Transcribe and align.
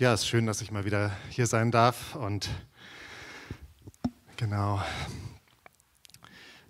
Ja, 0.00 0.14
es 0.14 0.22
ist 0.22 0.28
schön, 0.28 0.46
dass 0.46 0.62
ich 0.62 0.70
mal 0.70 0.86
wieder 0.86 1.14
hier 1.28 1.46
sein 1.46 1.70
darf 1.70 2.14
und 2.14 2.48
genau 4.38 4.82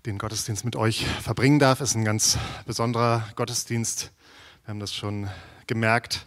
den 0.05 0.19
Gottesdienst 0.19 0.65
mit 0.65 0.75
euch 0.75 1.07
verbringen 1.07 1.61
darf. 1.61 1.81
Es 1.81 1.91
ist 1.91 1.95
ein 1.95 2.05
ganz 2.05 2.39
besonderer 2.67 3.29
Gottesdienst. 3.37 4.11
Wir 4.65 4.71
haben 4.71 4.81
das 4.81 4.93
schon 4.93 5.31
gemerkt. 5.69 6.27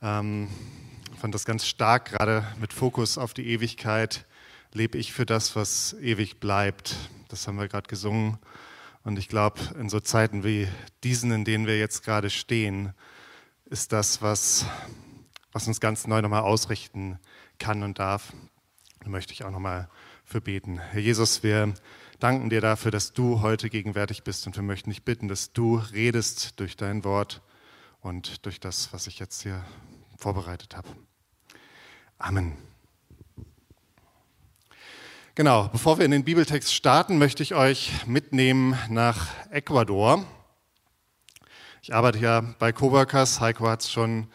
Ähm, 0.00 0.48
ich 1.12 1.18
fand 1.18 1.34
das 1.34 1.44
ganz 1.44 1.66
stark, 1.66 2.12
gerade 2.12 2.46
mit 2.58 2.72
Fokus 2.72 3.18
auf 3.18 3.34
die 3.34 3.48
Ewigkeit. 3.48 4.24
Lebe 4.72 4.96
ich 4.96 5.12
für 5.12 5.26
das, 5.26 5.54
was 5.54 5.94
ewig 6.00 6.40
bleibt. 6.40 6.96
Das 7.28 7.46
haben 7.46 7.58
wir 7.58 7.68
gerade 7.68 7.88
gesungen. 7.88 8.38
Und 9.04 9.18
ich 9.18 9.28
glaube, 9.28 9.60
in 9.78 9.90
so 9.90 10.00
Zeiten 10.00 10.44
wie 10.44 10.66
diesen, 11.04 11.30
in 11.30 11.44
denen 11.44 11.66
wir 11.66 11.78
jetzt 11.78 12.02
gerade 12.02 12.30
stehen, 12.30 12.94
ist 13.66 13.92
das, 13.92 14.22
was 14.22 14.64
was 15.52 15.68
uns 15.68 15.80
ganz 15.80 16.06
neu 16.06 16.22
nochmal 16.22 16.42
ausrichten 16.42 17.18
kann 17.58 17.82
und 17.82 17.98
darf. 17.98 18.32
Da 19.00 19.08
möchte 19.08 19.32
ich 19.32 19.44
auch 19.44 19.50
nochmal 19.50 19.88
für 20.24 20.40
beten. 20.40 20.78
Herr 20.78 21.00
Jesus, 21.00 21.42
wir 21.42 21.74
danken 22.18 22.50
dir 22.50 22.60
dafür, 22.60 22.90
dass 22.90 23.12
du 23.12 23.42
heute 23.42 23.68
gegenwärtig 23.68 24.22
bist 24.24 24.46
und 24.46 24.56
wir 24.56 24.62
möchten 24.62 24.90
dich 24.90 25.04
bitten, 25.04 25.28
dass 25.28 25.52
du 25.52 25.76
redest 25.76 26.58
durch 26.58 26.76
dein 26.76 27.04
Wort 27.04 27.42
und 28.00 28.46
durch 28.46 28.60
das, 28.60 28.92
was 28.92 29.06
ich 29.06 29.18
jetzt 29.18 29.42
hier 29.42 29.64
vorbereitet 30.16 30.76
habe. 30.76 30.88
Amen. 32.18 32.56
Genau, 35.34 35.68
bevor 35.68 35.98
wir 35.98 36.04
in 36.04 36.10
den 36.10 36.24
Bibeltext 36.24 36.74
starten, 36.74 37.18
möchte 37.18 37.42
ich 37.42 37.54
euch 37.54 38.06
mitnehmen 38.06 38.78
nach 38.88 39.28
Ecuador. 39.50 40.24
Ich 41.82 41.94
arbeite 41.94 42.18
ja 42.18 42.40
bei 42.58 42.70
Coworkers. 42.70 43.40
Heiko 43.40 43.66
hat 43.66 43.80
es 43.80 43.90
schon 43.90 44.28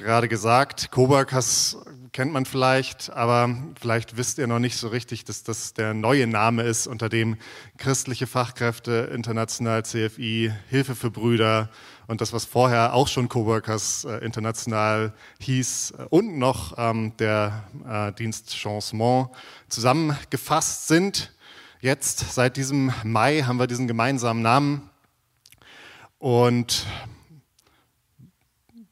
gerade 0.00 0.28
gesagt. 0.28 0.90
Kobakas 0.90 1.76
kennt 2.12 2.32
man 2.32 2.44
vielleicht, 2.44 3.10
aber 3.10 3.56
vielleicht 3.80 4.16
wisst 4.16 4.38
ihr 4.38 4.46
noch 4.46 4.58
nicht 4.58 4.76
so 4.76 4.88
richtig, 4.88 5.24
dass 5.24 5.42
das 5.42 5.74
der 5.74 5.94
neue 5.94 6.26
Name 6.26 6.62
ist, 6.62 6.86
unter 6.86 7.08
dem 7.08 7.36
christliche 7.78 8.26
Fachkräfte, 8.26 9.10
international 9.14 9.84
CFI, 9.84 10.52
Hilfe 10.68 10.94
für 10.94 11.10
Brüder 11.10 11.70
und 12.06 12.20
das, 12.20 12.32
was 12.32 12.44
vorher 12.44 12.94
auch 12.94 13.06
schon 13.06 13.28
Coworkers 13.28 14.04
äh, 14.04 14.24
international 14.24 15.12
hieß 15.38 15.92
äh, 15.92 16.02
und 16.10 16.38
noch 16.38 16.74
ähm, 16.76 17.16
der 17.18 17.64
äh, 17.88 18.12
Dienst 18.12 18.56
Chancement 18.56 19.28
zusammengefasst 19.68 20.88
sind. 20.88 21.32
Jetzt, 21.80 22.34
seit 22.34 22.56
diesem 22.56 22.92
Mai, 23.04 23.42
haben 23.42 23.58
wir 23.58 23.66
diesen 23.66 23.86
gemeinsamen 23.86 24.42
Namen. 24.42 24.90
Und 26.18 26.84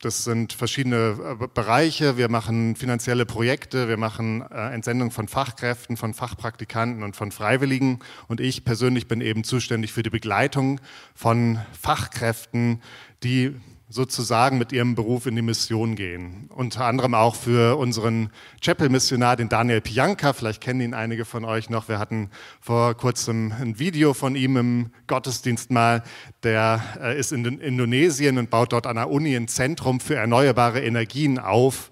das 0.00 0.24
sind 0.24 0.52
verschiedene 0.52 1.38
äh, 1.40 1.46
Bereiche. 1.52 2.16
Wir 2.16 2.28
machen 2.28 2.76
finanzielle 2.76 3.26
Projekte, 3.26 3.88
wir 3.88 3.96
machen 3.96 4.42
äh, 4.42 4.72
Entsendung 4.72 5.10
von 5.10 5.28
Fachkräften, 5.28 5.96
von 5.96 6.14
Fachpraktikanten 6.14 7.02
und 7.02 7.16
von 7.16 7.32
Freiwilligen. 7.32 7.98
Und 8.28 8.40
ich 8.40 8.64
persönlich 8.64 9.08
bin 9.08 9.20
eben 9.20 9.44
zuständig 9.44 9.92
für 9.92 10.02
die 10.02 10.10
Begleitung 10.10 10.80
von 11.14 11.58
Fachkräften, 11.78 12.80
die 13.22 13.54
sozusagen 13.90 14.58
mit 14.58 14.72
ihrem 14.72 14.94
Beruf 14.94 15.26
in 15.26 15.34
die 15.34 15.42
Mission 15.42 15.94
gehen. 15.94 16.50
Unter 16.54 16.84
anderem 16.84 17.14
auch 17.14 17.34
für 17.34 17.76
unseren 17.78 18.30
Chapel-Missionar, 18.60 19.36
den 19.36 19.48
Daniel 19.48 19.80
Pianka. 19.80 20.34
Vielleicht 20.34 20.60
kennen 20.60 20.80
ihn 20.80 20.94
einige 20.94 21.24
von 21.24 21.44
euch 21.44 21.70
noch. 21.70 21.88
Wir 21.88 21.98
hatten 21.98 22.30
vor 22.60 22.94
kurzem 22.94 23.52
ein 23.52 23.78
Video 23.78 24.12
von 24.12 24.36
ihm 24.36 24.56
im 24.56 24.90
Gottesdienst 25.06 25.70
mal. 25.70 26.02
Der 26.42 26.82
äh, 27.00 27.18
ist 27.18 27.32
in 27.32 27.44
Indonesien 27.44 28.36
und 28.36 28.50
baut 28.50 28.72
dort 28.72 28.86
an 28.86 28.96
der 28.96 29.10
Uni 29.10 29.34
ein 29.34 29.48
Zentrum 29.48 30.00
für 30.00 30.16
erneuerbare 30.16 30.82
Energien 30.82 31.38
auf. 31.38 31.90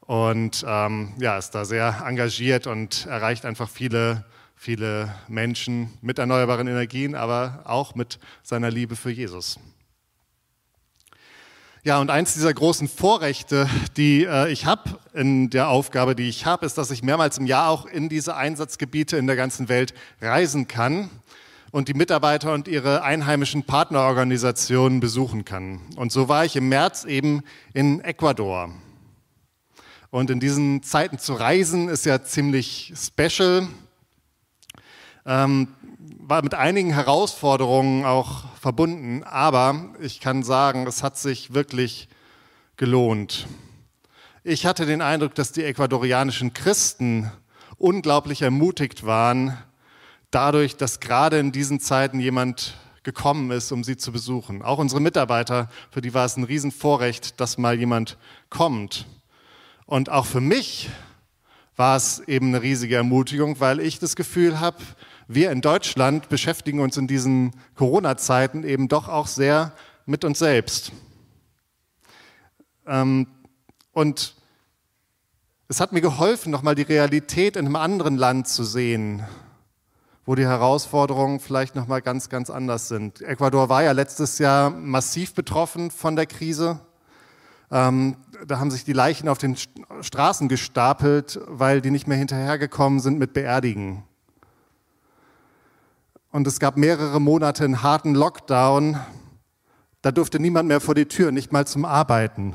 Und 0.00 0.64
ähm, 0.68 1.14
ja, 1.18 1.38
ist 1.38 1.52
da 1.52 1.64
sehr 1.64 2.02
engagiert 2.06 2.66
und 2.66 3.06
erreicht 3.06 3.46
einfach 3.46 3.68
viele, 3.68 4.26
viele 4.56 5.14
Menschen 5.28 5.90
mit 6.02 6.18
erneuerbaren 6.18 6.66
Energien, 6.66 7.14
aber 7.14 7.62
auch 7.64 7.94
mit 7.94 8.18
seiner 8.42 8.70
Liebe 8.70 8.96
für 8.96 9.10
Jesus. 9.10 9.58
Ja, 11.82 11.98
und 11.98 12.10
eins 12.10 12.34
dieser 12.34 12.52
großen 12.52 12.88
Vorrechte, 12.88 13.66
die 13.96 14.24
äh, 14.26 14.52
ich 14.52 14.66
habe 14.66 14.98
in 15.14 15.48
der 15.48 15.70
Aufgabe, 15.70 16.14
die 16.14 16.28
ich 16.28 16.44
habe, 16.44 16.66
ist, 16.66 16.76
dass 16.76 16.90
ich 16.90 17.02
mehrmals 17.02 17.38
im 17.38 17.46
Jahr 17.46 17.70
auch 17.70 17.86
in 17.86 18.10
diese 18.10 18.36
Einsatzgebiete 18.36 19.16
in 19.16 19.26
der 19.26 19.34
ganzen 19.34 19.70
Welt 19.70 19.94
reisen 20.20 20.68
kann 20.68 21.08
und 21.70 21.88
die 21.88 21.94
Mitarbeiter 21.94 22.52
und 22.52 22.68
ihre 22.68 23.02
einheimischen 23.02 23.62
Partnerorganisationen 23.62 25.00
besuchen 25.00 25.46
kann. 25.46 25.80
Und 25.96 26.12
so 26.12 26.28
war 26.28 26.44
ich 26.44 26.54
im 26.54 26.68
März 26.68 27.04
eben 27.04 27.44
in 27.72 28.02
Ecuador. 28.02 28.70
Und 30.10 30.28
in 30.28 30.38
diesen 30.38 30.82
Zeiten 30.82 31.18
zu 31.18 31.32
reisen 31.32 31.88
ist 31.88 32.04
ja 32.04 32.22
ziemlich 32.22 32.92
special. 32.94 33.68
Ähm, 35.24 35.68
war 36.26 36.42
mit 36.42 36.54
einigen 36.54 36.92
Herausforderungen 36.92 38.04
auch 38.04 38.44
verbunden, 38.56 39.24
aber 39.24 39.94
ich 40.00 40.20
kann 40.20 40.42
sagen, 40.42 40.86
es 40.86 41.02
hat 41.02 41.16
sich 41.16 41.54
wirklich 41.54 42.08
gelohnt. 42.76 43.46
Ich 44.44 44.66
hatte 44.66 44.86
den 44.86 45.02
Eindruck, 45.02 45.34
dass 45.34 45.52
die 45.52 45.64
ecuadorianischen 45.64 46.52
Christen 46.52 47.30
unglaublich 47.76 48.42
ermutigt 48.42 49.04
waren, 49.04 49.56
dadurch, 50.30 50.76
dass 50.76 51.00
gerade 51.00 51.38
in 51.38 51.52
diesen 51.52 51.80
Zeiten 51.80 52.20
jemand 52.20 52.76
gekommen 53.02 53.50
ist, 53.50 53.72
um 53.72 53.82
sie 53.82 53.96
zu 53.96 54.12
besuchen. 54.12 54.62
Auch 54.62 54.78
unsere 54.78 55.00
Mitarbeiter, 55.00 55.68
für 55.90 56.00
die 56.00 56.14
war 56.14 56.26
es 56.26 56.36
ein 56.36 56.44
Riesenvorrecht, 56.44 57.40
dass 57.40 57.58
mal 57.58 57.78
jemand 57.78 58.18
kommt. 58.50 59.06
Und 59.86 60.10
auch 60.10 60.26
für 60.26 60.40
mich 60.40 60.90
war 61.76 61.96
es 61.96 62.20
eben 62.20 62.48
eine 62.48 62.62
riesige 62.62 62.96
Ermutigung, 62.96 63.58
weil 63.58 63.80
ich 63.80 63.98
das 63.98 64.16
Gefühl 64.16 64.60
habe, 64.60 64.78
wir 65.32 65.52
in 65.52 65.60
Deutschland 65.60 66.28
beschäftigen 66.28 66.80
uns 66.80 66.96
in 66.96 67.06
diesen 67.06 67.52
Corona-Zeiten 67.76 68.64
eben 68.64 68.88
doch 68.88 69.08
auch 69.08 69.28
sehr 69.28 69.72
mit 70.04 70.24
uns 70.24 70.40
selbst. 70.40 70.90
Ähm, 72.84 73.28
und 73.92 74.34
es 75.68 75.80
hat 75.80 75.92
mir 75.92 76.00
geholfen, 76.00 76.50
nochmal 76.50 76.74
die 76.74 76.82
Realität 76.82 77.54
in 77.54 77.66
einem 77.66 77.76
anderen 77.76 78.16
Land 78.16 78.48
zu 78.48 78.64
sehen, 78.64 79.22
wo 80.26 80.34
die 80.34 80.46
Herausforderungen 80.46 81.38
vielleicht 81.38 81.76
nochmal 81.76 82.02
ganz, 82.02 82.28
ganz 82.28 82.50
anders 82.50 82.88
sind. 82.88 83.22
Ecuador 83.22 83.68
war 83.68 83.84
ja 83.84 83.92
letztes 83.92 84.40
Jahr 84.40 84.70
massiv 84.70 85.34
betroffen 85.34 85.92
von 85.92 86.16
der 86.16 86.26
Krise. 86.26 86.80
Ähm, 87.70 88.16
da 88.48 88.58
haben 88.58 88.72
sich 88.72 88.84
die 88.84 88.94
Leichen 88.94 89.28
auf 89.28 89.38
den 89.38 89.56
Straßen 90.00 90.48
gestapelt, 90.48 91.38
weil 91.46 91.80
die 91.80 91.92
nicht 91.92 92.08
mehr 92.08 92.18
hinterhergekommen 92.18 92.98
sind 92.98 93.20
mit 93.20 93.32
Beerdigen. 93.32 94.02
Und 96.32 96.46
es 96.46 96.60
gab 96.60 96.76
mehrere 96.76 97.20
Monate 97.20 97.64
einen 97.64 97.82
harten 97.82 98.14
Lockdown. 98.14 99.00
Da 100.00 100.12
durfte 100.12 100.38
niemand 100.38 100.68
mehr 100.68 100.80
vor 100.80 100.94
die 100.94 101.06
Tür, 101.06 101.32
nicht 101.32 101.50
mal 101.50 101.66
zum 101.66 101.84
Arbeiten. 101.84 102.54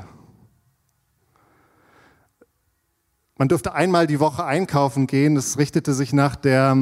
Man 3.36 3.48
durfte 3.48 3.74
einmal 3.74 4.06
die 4.06 4.18
Woche 4.18 4.46
einkaufen 4.46 5.06
gehen. 5.06 5.36
Es 5.36 5.58
richtete 5.58 5.92
sich 5.92 6.14
nach 6.14 6.36
der 6.36 6.78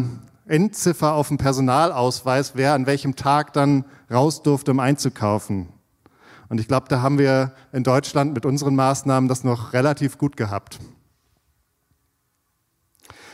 Endziffer 0.47 1.15
auf 1.15 1.29
dem 1.29 1.37
Personalausweis, 1.37 2.53
wer 2.55 2.75
an 2.75 2.87
welchem 2.87 3.17
Tag 3.17 3.53
dann 3.55 3.85
raus 4.09 4.45
durfte, 4.45 4.71
um 4.71 4.79
einzukaufen. 4.79 5.71
Und 6.49 6.61
ich 6.61 6.69
glaube, 6.69 6.87
da 6.89 7.03
haben 7.03 7.19
wir 7.19 7.55
in 7.73 7.83
Deutschland 7.83 8.35
mit 8.35 8.47
unseren 8.47 8.77
Maßnahmen 8.77 9.29
das 9.29 9.43
noch 9.43 9.73
relativ 9.73 10.17
gut 10.17 10.37
gehabt. 10.37 10.79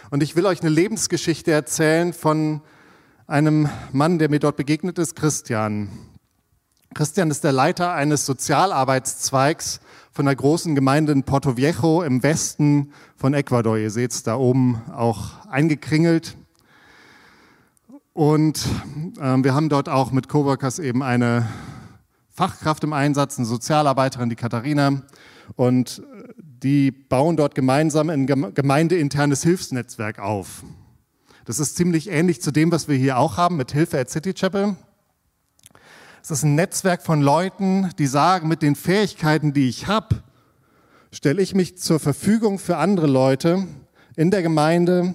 Und 0.09 0.22
ich 0.22 0.34
will 0.34 0.47
euch 0.47 0.62
eine 0.62 0.71
Lebensgeschichte 0.71 1.53
erzählen 1.53 2.15
von 2.15 2.62
einem 3.30 3.68
Mann, 3.92 4.18
der 4.18 4.28
mir 4.28 4.41
dort 4.41 4.56
begegnet 4.56 4.98
ist, 4.98 5.14
Christian. 5.14 5.88
Christian 6.94 7.30
ist 7.30 7.44
der 7.44 7.52
Leiter 7.52 7.92
eines 7.92 8.26
Sozialarbeitszweigs 8.26 9.80
von 10.10 10.26
der 10.26 10.34
großen 10.34 10.74
Gemeinde 10.74 11.12
in 11.12 11.22
Porto 11.22 11.56
Viejo 11.56 12.02
im 12.02 12.24
Westen 12.24 12.92
von 13.15 13.32
Ecuador. 13.32 13.78
Ihr 13.78 13.92
seht 13.92 14.10
es 14.10 14.24
da 14.24 14.34
oben 14.34 14.82
auch 14.92 15.47
eingekringelt. 15.47 16.36
Und 18.12 18.66
äh, 19.21 19.36
wir 19.44 19.54
haben 19.54 19.68
dort 19.68 19.88
auch 19.88 20.10
mit 20.10 20.28
Coworkers 20.28 20.80
eben 20.80 21.04
eine 21.04 21.47
Fachkraft 22.30 22.83
im 22.83 22.92
Einsatz, 22.92 23.38
eine 23.38 23.47
Sozialarbeiterin, 23.47 24.28
die 24.28 24.34
Katharina. 24.34 25.03
Und 25.54 26.03
die 26.36 26.91
bauen 26.91 27.36
dort 27.36 27.54
gemeinsam 27.54 28.10
ein 28.10 28.26
gemeindeinternes 28.26 29.44
Hilfsnetzwerk 29.44 30.18
auf. 30.18 30.65
Das 31.45 31.59
ist 31.59 31.77
ziemlich 31.77 32.10
ähnlich 32.10 32.42
zu 32.42 32.51
dem, 32.51 32.71
was 32.71 32.89
wir 32.89 32.97
hier 32.97 33.19
auch 33.19 33.37
haben 33.37 33.57
mit 33.57 33.72
Hilfe 33.72 33.98
at 33.98 34.10
City 34.10 34.34
Chapel. 34.34 34.77
Es 36.22 36.31
ist 36.31 36.42
ein 36.42 36.54
Netzwerk 36.54 37.03
von 37.03 37.22
Leuten, 37.22 37.91
die 37.98 38.07
sagen, 38.07 38.47
mit 38.47 38.60
den 38.60 38.77
Fähigkeiten, 38.77 39.54
die 39.54 39.69
ich 39.69 39.87
habe, 39.87 40.22
stelle 41.13 41.41
ich 41.41 41.54
mich 41.54 41.78
zur 41.78 41.98
Verfügung 41.98 42.59
für 42.59 42.77
andere 42.77 43.07
Leute 43.07 43.66
in 44.16 44.31
der 44.31 44.42
Gemeinde, 44.42 45.15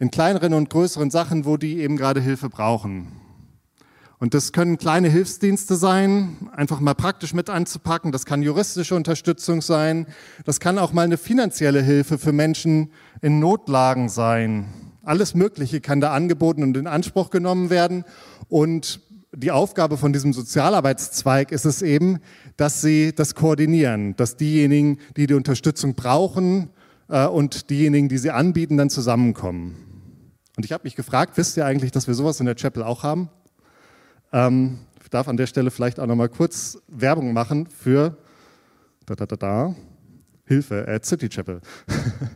in 0.00 0.10
kleineren 0.10 0.54
und 0.54 0.70
größeren 0.70 1.10
Sachen, 1.10 1.44
wo 1.44 1.56
die 1.56 1.78
eben 1.78 1.96
gerade 1.96 2.20
Hilfe 2.20 2.48
brauchen. 2.48 3.12
Und 4.18 4.34
das 4.34 4.52
können 4.52 4.78
kleine 4.78 5.08
Hilfsdienste 5.08 5.76
sein, 5.76 6.48
einfach 6.52 6.80
mal 6.80 6.94
praktisch 6.94 7.34
mit 7.34 7.50
anzupacken. 7.50 8.10
Das 8.10 8.26
kann 8.26 8.42
juristische 8.42 8.94
Unterstützung 8.94 9.60
sein. 9.60 10.06
Das 10.44 10.60
kann 10.60 10.78
auch 10.78 10.92
mal 10.92 11.02
eine 11.02 11.18
finanzielle 11.18 11.82
Hilfe 11.82 12.18
für 12.18 12.32
Menschen 12.32 12.90
in 13.22 13.38
Notlagen 13.38 14.08
sein. 14.08 14.83
Alles 15.04 15.34
Mögliche 15.34 15.80
kann 15.80 16.00
da 16.00 16.12
angeboten 16.12 16.62
und 16.62 16.76
in 16.76 16.86
Anspruch 16.86 17.30
genommen 17.30 17.70
werden. 17.70 18.04
Und 18.48 19.00
die 19.36 19.50
Aufgabe 19.50 19.96
von 19.96 20.12
diesem 20.12 20.32
Sozialarbeitszweig 20.32 21.52
ist 21.52 21.64
es 21.64 21.82
eben, 21.82 22.18
dass 22.56 22.80
sie 22.80 23.14
das 23.14 23.34
koordinieren, 23.34 24.16
dass 24.16 24.36
diejenigen, 24.36 24.98
die 25.16 25.26
die 25.26 25.34
Unterstützung 25.34 25.94
brauchen 25.94 26.70
äh, 27.08 27.26
und 27.26 27.70
diejenigen, 27.70 28.08
die 28.08 28.18
sie 28.18 28.30
anbieten, 28.30 28.76
dann 28.76 28.90
zusammenkommen. 28.90 29.76
Und 30.56 30.64
ich 30.64 30.72
habe 30.72 30.84
mich 30.84 30.94
gefragt, 30.94 31.36
wisst 31.36 31.56
ihr 31.56 31.66
eigentlich, 31.66 31.90
dass 31.90 32.06
wir 32.06 32.14
sowas 32.14 32.38
in 32.40 32.46
der 32.46 32.54
Chapel 32.54 32.82
auch 32.82 33.02
haben? 33.02 33.28
Ähm, 34.32 34.78
ich 35.02 35.10
darf 35.10 35.28
an 35.28 35.36
der 35.36 35.46
Stelle 35.46 35.70
vielleicht 35.70 35.98
auch 35.98 36.06
noch 36.06 36.16
mal 36.16 36.28
kurz 36.28 36.78
Werbung 36.88 37.32
machen 37.32 37.66
für 37.66 38.16
da, 39.06 39.14
da, 39.14 39.26
da, 39.26 39.36
da, 39.36 39.74
Hilfe 40.46 40.86
at 40.88 41.04
City 41.04 41.28
Chapel. 41.28 41.60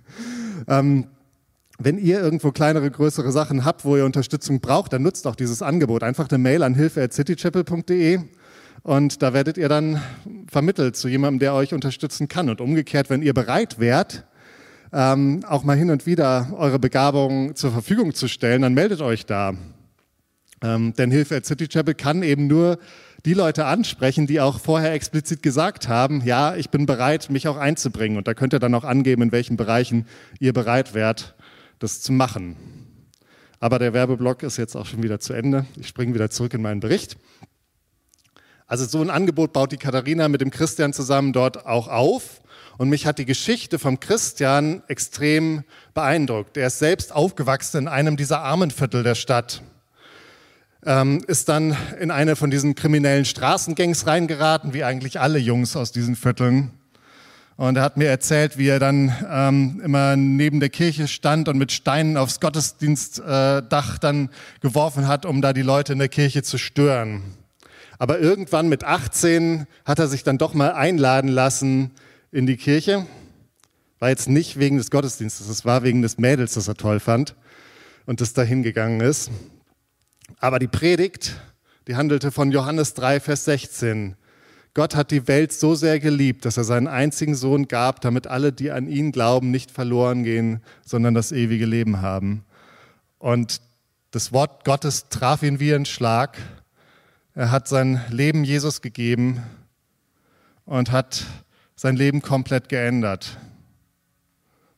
ähm, 0.69 1.06
wenn 1.78 1.96
ihr 1.96 2.20
irgendwo 2.20 2.50
kleinere, 2.50 2.90
größere 2.90 3.30
Sachen 3.30 3.64
habt, 3.64 3.84
wo 3.84 3.96
ihr 3.96 4.04
Unterstützung 4.04 4.60
braucht, 4.60 4.92
dann 4.92 5.02
nutzt 5.02 5.26
auch 5.26 5.36
dieses 5.36 5.62
Angebot. 5.62 6.02
Einfach 6.02 6.28
eine 6.28 6.38
Mail 6.38 6.64
an 6.64 6.75
hilfe.citychapel.de 6.75 8.19
und 8.82 9.22
da 9.22 9.32
werdet 9.32 9.58
ihr 9.58 9.69
dann 9.69 10.02
vermittelt 10.50 10.96
zu 10.96 11.08
jemandem, 11.08 11.38
der 11.38 11.54
euch 11.54 11.75
unterstützen 11.75 12.26
kann. 12.26 12.50
Und 12.50 12.60
umgekehrt, 12.60 13.10
wenn 13.10 13.22
ihr 13.22 13.32
bereit 13.32 13.78
wärt, 13.78 14.25
ähm, 14.92 15.44
auch 15.46 15.62
mal 15.62 15.76
hin 15.76 15.90
und 15.90 16.06
wieder 16.06 16.48
eure 16.56 16.78
Begabung 16.78 17.54
zur 17.54 17.70
Verfügung 17.70 18.14
zu 18.14 18.26
stellen, 18.26 18.62
dann 18.62 18.75
meldet 18.75 19.00
euch 19.00 19.26
da. 19.26 19.54
Ähm, 20.62 20.94
denn 20.94 21.10
Hilfe 21.10 21.36
at 21.36 21.46
City 21.46 21.69
Chapel 21.69 21.94
kann 21.94 22.22
eben 22.22 22.48
nur 22.48 22.78
die 23.25 23.34
Leute 23.34 23.66
ansprechen, 23.66 24.26
die 24.26 24.40
auch 24.40 24.58
vorher 24.58 24.92
explizit 24.92 25.42
gesagt 25.42 25.88
haben, 25.88 26.22
ja, 26.25 26.56
ich 26.56 26.70
bin 26.70 26.86
bereit, 26.86 27.30
mich 27.30 27.46
auch 27.48 27.56
einzubringen. 27.56 28.16
Und 28.16 28.26
da 28.26 28.34
könnt 28.34 28.52
ihr 28.52 28.58
dann 28.58 28.75
auch 28.75 28.84
angeben, 28.84 29.22
in 29.22 29.32
welchen 29.32 29.56
Bereichen 29.56 30.06
ihr 30.40 30.52
bereit 30.52 30.94
wärt, 30.94 31.34
das 31.78 32.00
zu 32.00 32.12
machen. 32.12 32.56
Aber 33.60 33.78
der 33.78 33.92
Werbeblock 33.92 34.42
ist 34.42 34.56
jetzt 34.56 34.76
auch 34.76 34.86
schon 34.86 35.02
wieder 35.02 35.20
zu 35.20 35.32
Ende. 35.32 35.66
Ich 35.78 35.88
springe 35.88 36.14
wieder 36.14 36.30
zurück 36.30 36.54
in 36.54 36.62
meinen 36.62 36.80
Bericht. 36.80 37.16
Also 38.66 38.84
so 38.84 39.00
ein 39.00 39.10
Angebot 39.10 39.52
baut 39.52 39.72
die 39.72 39.78
Katharina 39.78 40.28
mit 40.28 40.40
dem 40.40 40.50
Christian 40.50 40.92
zusammen 40.92 41.32
dort 41.32 41.66
auch 41.66 41.88
auf. 41.88 42.42
Und 42.76 42.90
mich 42.90 43.06
hat 43.06 43.19
die 43.19 43.25
Geschichte 43.25 43.78
vom 43.78 43.98
Christian 43.98 44.82
extrem 44.86 45.64
beeindruckt. 45.94 46.56
Er 46.56 46.69
ist 46.69 46.78
selbst 46.78 47.12
aufgewachsen 47.12 47.78
in 47.78 47.88
einem 47.88 48.16
dieser 48.16 48.40
Armenviertel 48.40 49.02
der 49.02 49.14
Stadt 49.14 49.62
ähm, 50.84 51.22
ist 51.26 51.48
dann 51.48 51.76
in 52.00 52.10
eine 52.10 52.36
von 52.36 52.50
diesen 52.50 52.75
kriminellen 52.75 53.25
Straßengangs 53.25 54.06
reingeraten, 54.06 54.75
wie 54.75 54.84
eigentlich 54.84 55.20
alle 55.20 55.38
Jungs 55.38 55.76
aus 55.76 55.92
diesen 55.92 56.16
Vierteln. 56.16 56.70
Und 57.58 57.75
er 57.75 57.82
hat 57.82 57.96
mir 57.96 58.06
erzählt, 58.06 58.56
wie 58.56 58.69
er 58.69 58.78
dann 58.78 59.12
ähm, 59.28 59.82
immer 59.84 60.14
neben 60.14 60.60
der 60.60 60.69
Kirche 60.69 61.08
stand 61.08 61.49
und 61.49 61.58
mit 61.58 61.72
Steinen 61.72 62.16
aufs 62.16 62.38
Gottesdienstdach 62.38 63.96
äh, 63.96 63.99
dann 64.00 64.31
geworfen 64.60 65.08
hat, 65.08 65.26
um 65.26 65.43
da 65.43 65.52
die 65.52 65.62
Leute 65.62 65.93
in 65.93 65.99
der 65.99 66.08
Kirche 66.08 66.44
zu 66.44 66.56
stören. 66.56 67.34
Aber 67.99 68.20
irgendwann 68.20 68.69
mit 68.69 68.84
18 68.84 69.66
hat 69.84 69.99
er 69.99 70.06
sich 70.06 70.22
dann 70.22 70.38
doch 70.38 70.55
mal 70.55 70.70
einladen 70.70 71.26
lassen 71.26 71.90
in 72.31 72.46
die 72.46 72.56
Kirche. 72.56 73.06
War 73.99 74.11
jetzt 74.11 74.28
nicht 74.28 74.61
wegen 74.61 74.76
des 74.78 74.93
Gottesdienstes, 74.93 75.49
es 75.49 75.64
war 75.64 75.82
wegen 75.82 76.00
des 76.00 76.16
Mädels, 76.16 76.54
das 76.54 76.69
er 76.69 76.76
toll 76.76 77.00
fand 77.00 77.34
und 78.06 78.20
das 78.20 78.34
dahin 78.34 78.62
gegangen 78.62 79.00
ist. 79.00 79.32
Aber 80.38 80.61
die 80.61 80.69
Predigt, 80.69 81.34
die 81.88 81.96
handelte 81.96 82.31
von 82.31 82.52
Johannes 82.52 82.94
3, 82.94 83.19
Vers 83.19 83.46
16. 83.46 84.14
Gott 84.75 84.94
hat 84.94 85.11
die 85.11 85.26
Welt 85.26 85.53
so 85.53 85.75
sehr 85.75 85.99
geliebt, 85.99 86.44
dass 86.44 86.56
er 86.56 86.65
seinen 86.65 86.87
einzigen 86.87 87.35
Sohn 87.35 87.69
gab, 87.69 88.00
damit 88.00 88.26
alle, 88.26 88.53
die 88.53 88.70
an 88.70 88.87
ihn 88.87 89.12
glauben, 89.12 89.50
nicht 89.50 89.70
verloren 89.70 90.23
gehen, 90.23 90.62
sondern 90.85 91.15
das 91.15 91.32
ewige 91.32 91.67
Leben 91.67 92.00
haben. 92.00 92.44
Und 93.19 93.61
das 94.11 94.32
Wort 94.32 94.65
Gottes 94.65 95.09
traf 95.09 95.43
ihn 95.43 95.61
wie 95.61 95.75
ein 95.75 95.85
Schlag. 95.85 96.38
Er 97.35 97.50
hat 97.50 97.69
sein 97.69 98.00
Leben 98.11 98.44
Jesus 98.44 98.81
gegeben 98.81 99.43
und 100.65 100.93
hat 100.93 101.25
sein 101.76 101.97
Leben 101.97 102.23
komplett 102.23 102.69
geändert. 102.69 103.37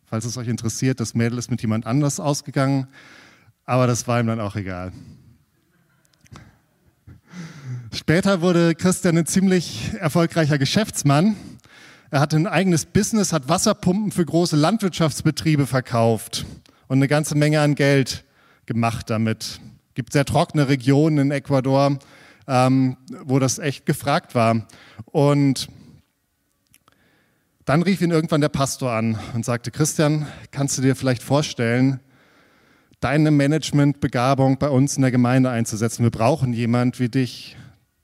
Falls 0.05 0.25
es 0.25 0.37
euch 0.37 0.49
interessiert, 0.49 0.99
das 1.01 1.15
Mädel 1.15 1.39
ist 1.39 1.51
mit 1.51 1.63
jemand 1.63 1.87
anders 1.87 2.19
ausgegangen, 2.19 2.89
aber 3.65 3.87
das 3.87 4.09
war 4.09 4.19
ihm 4.19 4.27
dann 4.27 4.41
auch 4.41 4.57
egal. 4.57 4.93
Später 7.93 8.41
wurde 8.41 8.77
Christian 8.77 9.19
ein 9.19 9.27
ziemlich 9.27 9.91
erfolgreicher 9.99 10.59
Geschäftsmann. 10.59 11.35
Er 12.13 12.21
hatte 12.21 12.37
ein 12.37 12.47
eigenes 12.47 12.87
Business, 12.87 13.33
hat 13.33 13.49
Wasserpumpen 13.49 14.13
für 14.13 14.25
große 14.25 14.55
Landwirtschaftsbetriebe 14.55 15.67
verkauft 15.67 16.47
und 16.87 16.99
eine 16.99 17.09
ganze 17.09 17.35
Menge 17.35 17.61
an 17.61 17.75
Geld 17.75 18.25
gemacht 18.67 19.11
damit. 19.11 19.61
Es 19.89 19.95
gibt 19.95 20.13
sehr 20.13 20.25
trockene 20.25 20.69
Regionen 20.69 21.19
in 21.19 21.31
Ecuador, 21.33 21.99
ähm, 22.47 22.97
wo 23.25 23.41
das 23.41 23.59
echt 23.59 23.87
gefragt 23.87 24.37
war. 24.37 24.69
Und 25.07 25.69
dann 27.65 27.83
rief 27.83 28.01
ihn 28.03 28.13
irgendwann 28.13 28.41
der 28.41 28.51
Pastor 28.51 28.93
an 28.93 29.19
und 29.35 29.45
sagte, 29.45 29.73
Christian, 29.73 30.29
kannst 30.53 30.79
du 30.79 30.83
dir 30.83 30.95
vielleicht 30.95 31.25
vorstellen, 31.25 31.99
deine 33.01 33.33
Managementbegabung 33.33 34.59
bei 34.59 34.69
uns 34.69 34.95
in 34.95 35.03
der 35.03 35.11
Gemeinde 35.11 35.51
einzusetzen? 35.51 36.05
Wir 36.05 36.11
brauchen 36.11 36.53
jemand 36.53 37.01
wie 37.01 37.09
dich, 37.09 37.57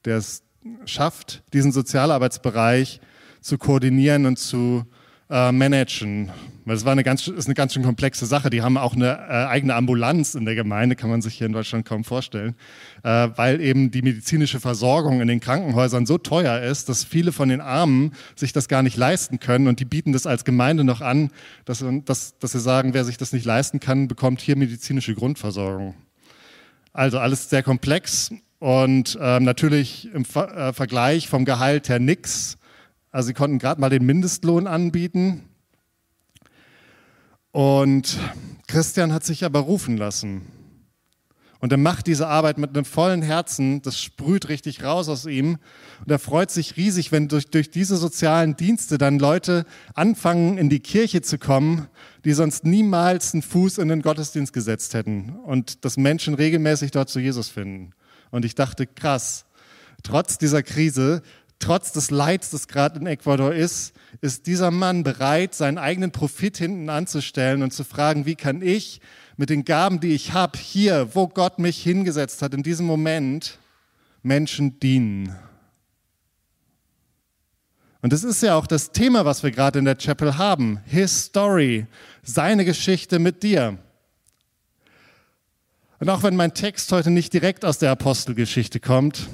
der 0.07 0.19
es 0.19 0.43
schafft, 0.85 1.43
diesen 1.53 1.73
Sozialarbeitsbereich 1.73 3.01
zu 3.41 3.59
koordinieren 3.59 4.27
und 4.27 4.39
zu 4.39 4.85
äh, 5.31 5.53
managen. 5.53 6.31
Weil 6.65 6.77
es 6.77 6.85
war 6.85 6.93
eine 6.93 7.05
ganz, 7.05 7.29
ist 7.29 7.47
eine 7.47 7.55
ganz 7.55 7.75
schön 7.75 7.85
komplexe 7.85 8.27
Sache. 8.27 8.51
Die 8.51 8.63
haben 8.63 8.77
auch 8.77 8.95
eine 8.95 9.13
äh, 9.13 9.47
eigene 9.47 9.75
Ambulanz 9.75 10.35
in 10.35 10.45
der 10.45 10.57
Gemeinde, 10.57 10.97
kann 10.97 11.11
man 11.11 11.23
sich 11.23 11.35
hier 11.35 11.47
in 11.47 11.53
Deutschland 11.53 11.87
kaum 11.87 12.03
vorstellen, 12.03 12.57
äh, 13.05 13.29
weil 13.37 13.61
eben 13.61 13.91
die 13.91 14.03
medizinische 14.03 14.59
Versorgung 14.59 15.21
in 15.21 15.29
den 15.29 15.41
Krankenhäusern 15.41 16.07
so 16.07 16.19
teuer 16.19 16.61
ist, 16.61 16.89
dass 16.89 17.05
viele 17.05 17.33
von 17.33 17.49
den 17.49 17.61
Armen 17.61 18.13
sich 18.35 18.53
das 18.53 18.69
gar 18.69 18.83
nicht 18.83 18.97
leisten 18.97 19.39
können 19.39 19.69
und 19.69 19.79
die 19.79 19.85
bieten 19.85 20.13
das 20.13 20.27
als 20.27 20.45
Gemeinde 20.45 20.83
noch 20.83 21.01
an, 21.01 21.31
dass, 21.65 21.85
dass, 22.05 22.39
dass 22.39 22.53
sie 22.53 22.61
sagen, 22.61 22.95
wer 22.95 23.05
sich 23.05 23.17
das 23.17 23.33
nicht 23.33 23.45
leisten 23.45 23.79
kann, 23.79 24.09
bekommt 24.09 24.41
hier 24.41 24.57
medizinische 24.57 25.15
Grundversorgung. 25.15 25.95
Also 26.93 27.19
alles 27.19 27.51
sehr 27.51 27.63
komplex 27.63 28.33
und 28.59 29.19
ähm, 29.21 29.45
natürlich 29.45 30.13
im 30.13 30.25
Ver 30.25 30.57
äh, 30.57 30.73
Vergleich 30.73 31.29
vom 31.29 31.45
Gehalt 31.45 31.89
her 31.89 31.99
nix. 31.99 32.59
Also 33.11 33.29
sie 33.29 33.35
konnten 33.35 33.59
gerade 33.59 33.81
mal 33.81 33.91
den 33.91 34.05
Mindestlohn 34.05 34.67
anbieten. 34.67 35.49
Und 37.53 38.19
Christian 38.67 39.13
hat 39.13 39.25
sich 39.25 39.45
aber 39.45 39.61
rufen 39.61 39.97
lassen. 39.97 40.43
Und 41.59 41.73
er 41.73 41.79
macht 41.79 42.07
diese 42.07 42.29
Arbeit 42.29 42.59
mit 42.59 42.77
einem 42.77 42.85
vollen 42.85 43.23
Herzen, 43.23 43.81
das 43.81 43.99
sprüht 43.99 44.49
richtig 44.51 44.85
raus 44.85 45.09
aus 45.09 45.25
ihm. 45.25 45.57
Und 46.01 46.11
er 46.11 46.19
freut 46.19 46.51
sich 46.51 46.77
riesig, 46.77 47.13
wenn 47.13 47.29
durch, 47.29 47.47
durch 47.47 47.71
diese 47.71 47.97
sozialen 47.97 48.57
Dienste 48.57 48.99
dann 48.99 49.19
Leute 49.19 49.65
anfangen, 49.95 50.59
in 50.59 50.69
die 50.69 50.81
Kirche 50.81 51.23
zu 51.23 51.39
kommen, 51.39 51.89
die 52.25 52.35
sonst 52.35 52.65
niemals 52.65 53.33
einen 53.33 53.43
Fuß 53.43 53.79
in 53.79 53.89
den 53.89 54.03
Gottesdienst 54.03 54.53
gesetzt 54.53 54.93
hätten. 54.93 55.31
Und 55.45 55.85
dass 55.85 55.97
Menschen 55.97 56.35
regelmäßig 56.35 56.91
dort 56.91 57.09
zu 57.09 57.21
Jesus 57.21 57.49
finden. 57.49 57.93
Und 58.37 58.45
ich 58.45 58.55
dachte, 58.55 58.87
krass, 58.87 59.47
trotz 60.03 60.37
dieser 60.37 60.63
Krise, 60.63 61.23
trotz 61.59 61.93
des 61.93 62.11
Leids, 62.11 62.51
das 62.51 62.69
gerade 62.69 63.01
in 63.01 63.07
Ecuador 63.07 63.55
ist, 63.55 63.95
ist 64.21 64.47
dieser 64.47 64.71
Mann 64.71 65.05
bereit, 65.05 65.55
seinen 65.55 65.79
eigenen 65.79 66.13
Profit 66.13 66.59
hinten 66.59 66.91
anzustellen 66.91 67.63
und 67.63 67.73
zu 67.73 67.83
fragen, 67.83 68.27
wie 68.27 68.35
kann 68.35 68.61
ich 68.61 69.01
mit 69.39 69.49
den 69.49 69.65
Gaben, 69.65 70.01
die 70.01 70.13
ich 70.13 70.35
habe, 70.35 70.59
hier, 70.59 71.15
wo 71.15 71.29
Gott 71.29 71.59
mich 71.59 71.83
hingesetzt 71.83 72.43
hat, 72.43 72.53
in 72.53 72.63
diesem 72.63 72.85
Moment 72.85 73.59
Menschen 74.23 74.79
dienen. 74.81 75.35
Und 78.03 78.13
das 78.13 78.23
ist 78.23 78.43
ja 78.43 78.55
auch 78.55 78.67
das 78.67 78.93
Thema, 78.93 79.25
was 79.25 79.43
wir 79.43 79.51
gerade 79.51 79.79
in 79.79 79.87
der 79.87 79.97
Chapel 79.97 80.37
haben. 80.37 80.81
His 80.85 81.25
Story, 81.25 81.87
seine 82.23 82.67
Geschichte 82.67 83.19
mit 83.19 83.43
dir. 83.43 83.79
Und 85.99 86.11
auch 86.11 86.23
wenn 86.23 86.37
mein 86.37 86.53
Text 86.53 86.93
heute 86.93 87.11
nicht 87.11 87.33
direkt 87.33 87.65
aus 87.65 87.79
der 87.79 87.91
Apostelgeschichte 87.91 88.81
kommt, 88.81 89.29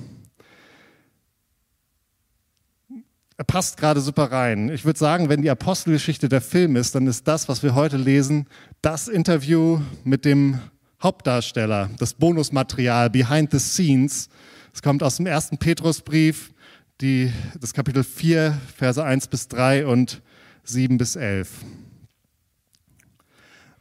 er 3.36 3.44
passt 3.44 3.76
gerade 3.76 4.00
super 4.00 4.30
rein. 4.30 4.68
Ich 4.68 4.84
würde 4.84 4.98
sagen, 4.98 5.28
wenn 5.28 5.42
die 5.42 5.50
Apostelgeschichte 5.50 6.28
der 6.28 6.40
Film 6.40 6.76
ist, 6.76 6.94
dann 6.94 7.08
ist 7.08 7.26
das, 7.26 7.48
was 7.48 7.64
wir 7.64 7.74
heute 7.74 7.96
lesen, 7.96 8.46
das 8.82 9.08
Interview 9.08 9.80
mit 10.04 10.24
dem 10.24 10.60
Hauptdarsteller, 11.02 11.90
das 11.98 12.14
Bonusmaterial 12.14 13.10
Behind 13.10 13.50
the 13.50 13.58
Scenes. 13.58 14.28
Es 14.72 14.82
kommt 14.82 15.02
aus 15.02 15.16
dem 15.16 15.26
ersten 15.26 15.58
Petrusbrief, 15.58 16.52
die, 17.00 17.32
das 17.60 17.74
Kapitel 17.74 18.04
4, 18.04 18.56
Verse 18.76 19.02
1 19.02 19.26
bis 19.26 19.48
3 19.48 19.86
und 19.86 20.22
7 20.62 20.96
bis 20.96 21.16
11. 21.16 21.48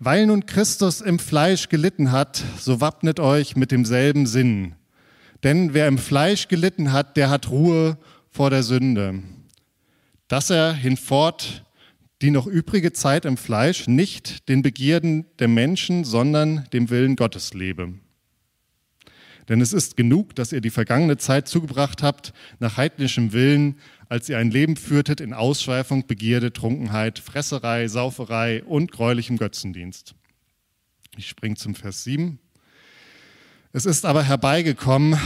Weil 0.03 0.25
nun 0.25 0.47
Christus 0.47 0.99
im 0.99 1.19
Fleisch 1.19 1.69
gelitten 1.69 2.11
hat, 2.11 2.43
so 2.57 2.81
wappnet 2.81 3.19
euch 3.19 3.55
mit 3.55 3.69
demselben 3.69 4.25
Sinn. 4.25 4.73
Denn 5.43 5.75
wer 5.75 5.87
im 5.87 5.99
Fleisch 5.99 6.47
gelitten 6.47 6.91
hat, 6.91 7.17
der 7.17 7.29
hat 7.29 7.51
Ruhe 7.51 7.99
vor 8.31 8.49
der 8.49 8.63
Sünde, 8.63 9.21
dass 10.27 10.49
er 10.49 10.73
hinfort 10.73 11.63
die 12.23 12.31
noch 12.31 12.47
übrige 12.47 12.93
Zeit 12.93 13.25
im 13.25 13.37
Fleisch 13.37 13.85
nicht 13.85 14.49
den 14.49 14.63
Begierden 14.63 15.27
der 15.37 15.47
Menschen, 15.47 16.03
sondern 16.03 16.67
dem 16.73 16.89
Willen 16.89 17.15
Gottes 17.15 17.53
lebe. 17.53 17.93
Denn 19.51 19.59
es 19.59 19.73
ist 19.73 19.97
genug, 19.97 20.33
dass 20.35 20.53
ihr 20.53 20.61
die 20.61 20.69
vergangene 20.69 21.17
Zeit 21.17 21.45
zugebracht 21.45 22.03
habt 22.03 22.31
nach 22.59 22.77
heidnischem 22.77 23.33
Willen, 23.33 23.75
als 24.07 24.29
ihr 24.29 24.37
ein 24.37 24.49
Leben 24.49 24.77
führtet 24.77 25.19
in 25.19 25.33
Ausschweifung, 25.33 26.07
Begierde, 26.07 26.53
Trunkenheit, 26.53 27.19
Fresserei, 27.19 27.89
Sauferei 27.89 28.63
und 28.63 28.93
gräulichem 28.93 29.35
Götzendienst. 29.35 30.15
Ich 31.17 31.27
springe 31.27 31.55
zum 31.55 31.75
Vers 31.75 32.05
7. 32.05 32.39
Es 33.73 33.85
ist 33.85 34.05
aber 34.05 34.23
herbeigekommen 34.23 35.19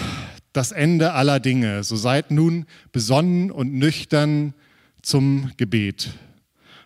das 0.53 0.71
Ende 0.71 1.13
aller 1.13 1.39
Dinge. 1.39 1.83
So 1.83 1.95
seid 1.95 2.31
nun 2.31 2.65
besonnen 2.91 3.51
und 3.51 3.75
nüchtern 3.75 4.55
zum 5.03 5.51
Gebet. 5.57 6.09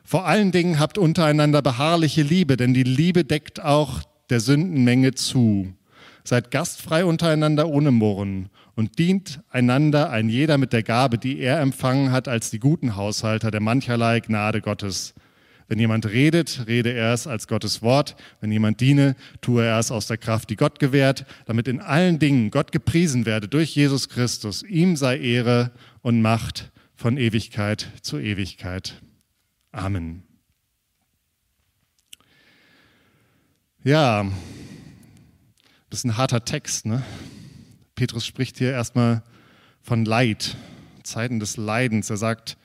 Vor 0.04 0.26
allen 0.26 0.52
Dingen 0.52 0.78
habt 0.78 0.98
untereinander 0.98 1.62
beharrliche 1.62 2.22
Liebe, 2.22 2.58
denn 2.58 2.74
die 2.74 2.84
Liebe 2.84 3.24
deckt 3.24 3.62
auch 3.62 4.04
der 4.30 4.42
Sündenmenge 4.42 5.14
zu. 5.14 5.74
Seid 6.30 6.52
gastfrei 6.52 7.06
untereinander 7.06 7.68
ohne 7.70 7.90
Murren 7.90 8.50
und 8.76 9.00
dient 9.00 9.42
einander 9.50 10.12
ein 10.12 10.30
jeder 10.30 10.60
mit 10.60 10.74
der 10.74 10.84
Gabe, 10.84 11.18
die 11.18 11.40
er 11.40 11.60
empfangen 11.60 12.12
hat, 12.12 12.28
als 12.28 12.52
die 12.52 12.60
guten 12.60 12.96
Haushalter 12.96 13.50
der 13.50 13.62
mancherlei 13.62 14.20
Gnade 14.20 14.62
Gottes. 14.62 15.16
Wenn 15.68 15.80
jemand 15.80 16.06
redet, 16.06 16.68
rede 16.68 16.94
er 16.94 17.16
es 17.16 17.26
als 17.26 17.48
Gottes 17.48 17.82
Wort. 17.82 18.16
Wenn 18.42 18.52
jemand 18.52 18.80
diene, 18.80 19.16
tue 19.42 19.66
er 19.66 19.80
es 19.80 19.90
aus 19.90 20.06
der 20.06 20.18
Kraft, 20.18 20.52
die 20.52 20.56
Gott 20.56 20.78
gewährt, 20.78 21.26
damit 21.48 21.68
in 21.68 21.82
allen 21.82 22.20
Dingen 22.20 22.52
Gott 22.52 22.72
gepriesen 22.72 23.26
werde 23.26 23.48
durch 23.48 23.76
Jesus 23.76 24.08
Christus. 24.08 24.62
Ihm 24.62 24.98
sei 24.98 25.18
Ehre 25.18 25.72
und 26.04 26.22
Macht 26.22 26.72
von 26.94 27.18
Ewigkeit 27.18 27.88
zu 28.04 28.20
Ewigkeit. 28.20 29.02
Amen. 29.72 30.22
Ja, 33.84 34.28
das 35.90 36.00
ist 36.00 36.06
ein 36.06 36.18
harter 36.18 36.46
Text. 36.46 36.86
Ne? 36.86 37.04
Petrus 37.96 38.26
spricht 38.26 38.58
hier 38.58 38.72
erstmal 38.72 39.24
von 39.82 40.06
Leid, 40.06 40.56
Zeiten 41.04 41.40
des 41.40 41.58
Leidens. 41.58 42.10
Er 42.10 42.18
sagt, 42.18 42.58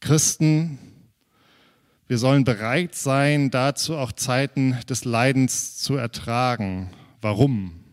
Christen, 0.00 0.78
wir 2.06 2.18
sollen 2.18 2.44
bereit 2.44 2.94
sein, 2.94 3.50
dazu 3.50 3.96
auch 3.96 4.12
Zeiten 4.12 4.78
des 4.88 5.04
Leidens 5.04 5.76
zu 5.78 5.96
ertragen. 5.96 6.90
Warum? 7.20 7.84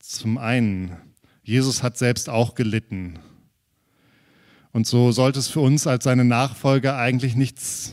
Zum 0.00 0.38
einen, 0.38 0.96
Jesus 1.42 1.82
hat 1.82 1.98
selbst 1.98 2.28
auch 2.28 2.54
gelitten. 2.54 3.18
Und 4.72 4.86
so 4.86 5.12
sollte 5.12 5.38
es 5.38 5.48
für 5.48 5.60
uns 5.60 5.86
als 5.86 6.04
seine 6.04 6.24
Nachfolger 6.24 6.96
eigentlich 6.96 7.36
nichts 7.36 7.92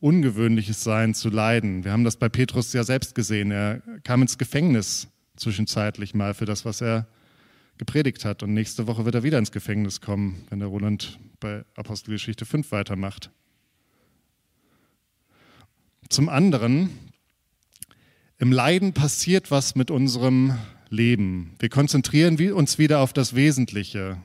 Ungewöhnliches 0.00 0.82
sein, 0.82 1.14
zu 1.14 1.28
leiden. 1.28 1.84
Wir 1.84 1.92
haben 1.92 2.04
das 2.04 2.16
bei 2.16 2.28
Petrus 2.28 2.72
ja 2.72 2.84
selbst 2.84 3.14
gesehen. 3.14 3.50
Er 3.50 3.80
kam 4.02 4.22
ins 4.22 4.38
Gefängnis 4.38 5.08
zwischenzeitlich 5.36 6.14
mal 6.14 6.34
für 6.34 6.46
das, 6.46 6.64
was 6.64 6.80
er 6.80 7.06
gepredigt 7.78 8.24
hat. 8.24 8.42
Und 8.42 8.54
nächste 8.54 8.86
Woche 8.86 9.04
wird 9.04 9.14
er 9.14 9.22
wieder 9.22 9.38
ins 9.38 9.52
Gefängnis 9.52 10.00
kommen, 10.00 10.44
wenn 10.50 10.58
der 10.58 10.68
Roland 10.68 11.18
bei 11.38 11.64
Apostelgeschichte 11.76 12.44
5 12.44 12.72
weitermacht. 12.72 13.30
Zum 16.08 16.28
anderen, 16.28 16.90
im 18.38 18.52
Leiden 18.52 18.92
passiert 18.94 19.50
was 19.50 19.74
mit 19.74 19.90
unserem 19.90 20.58
Leben. 20.88 21.54
Wir 21.58 21.68
konzentrieren 21.68 22.40
uns 22.52 22.78
wieder 22.78 23.00
auf 23.00 23.12
das 23.12 23.34
Wesentliche 23.34 24.18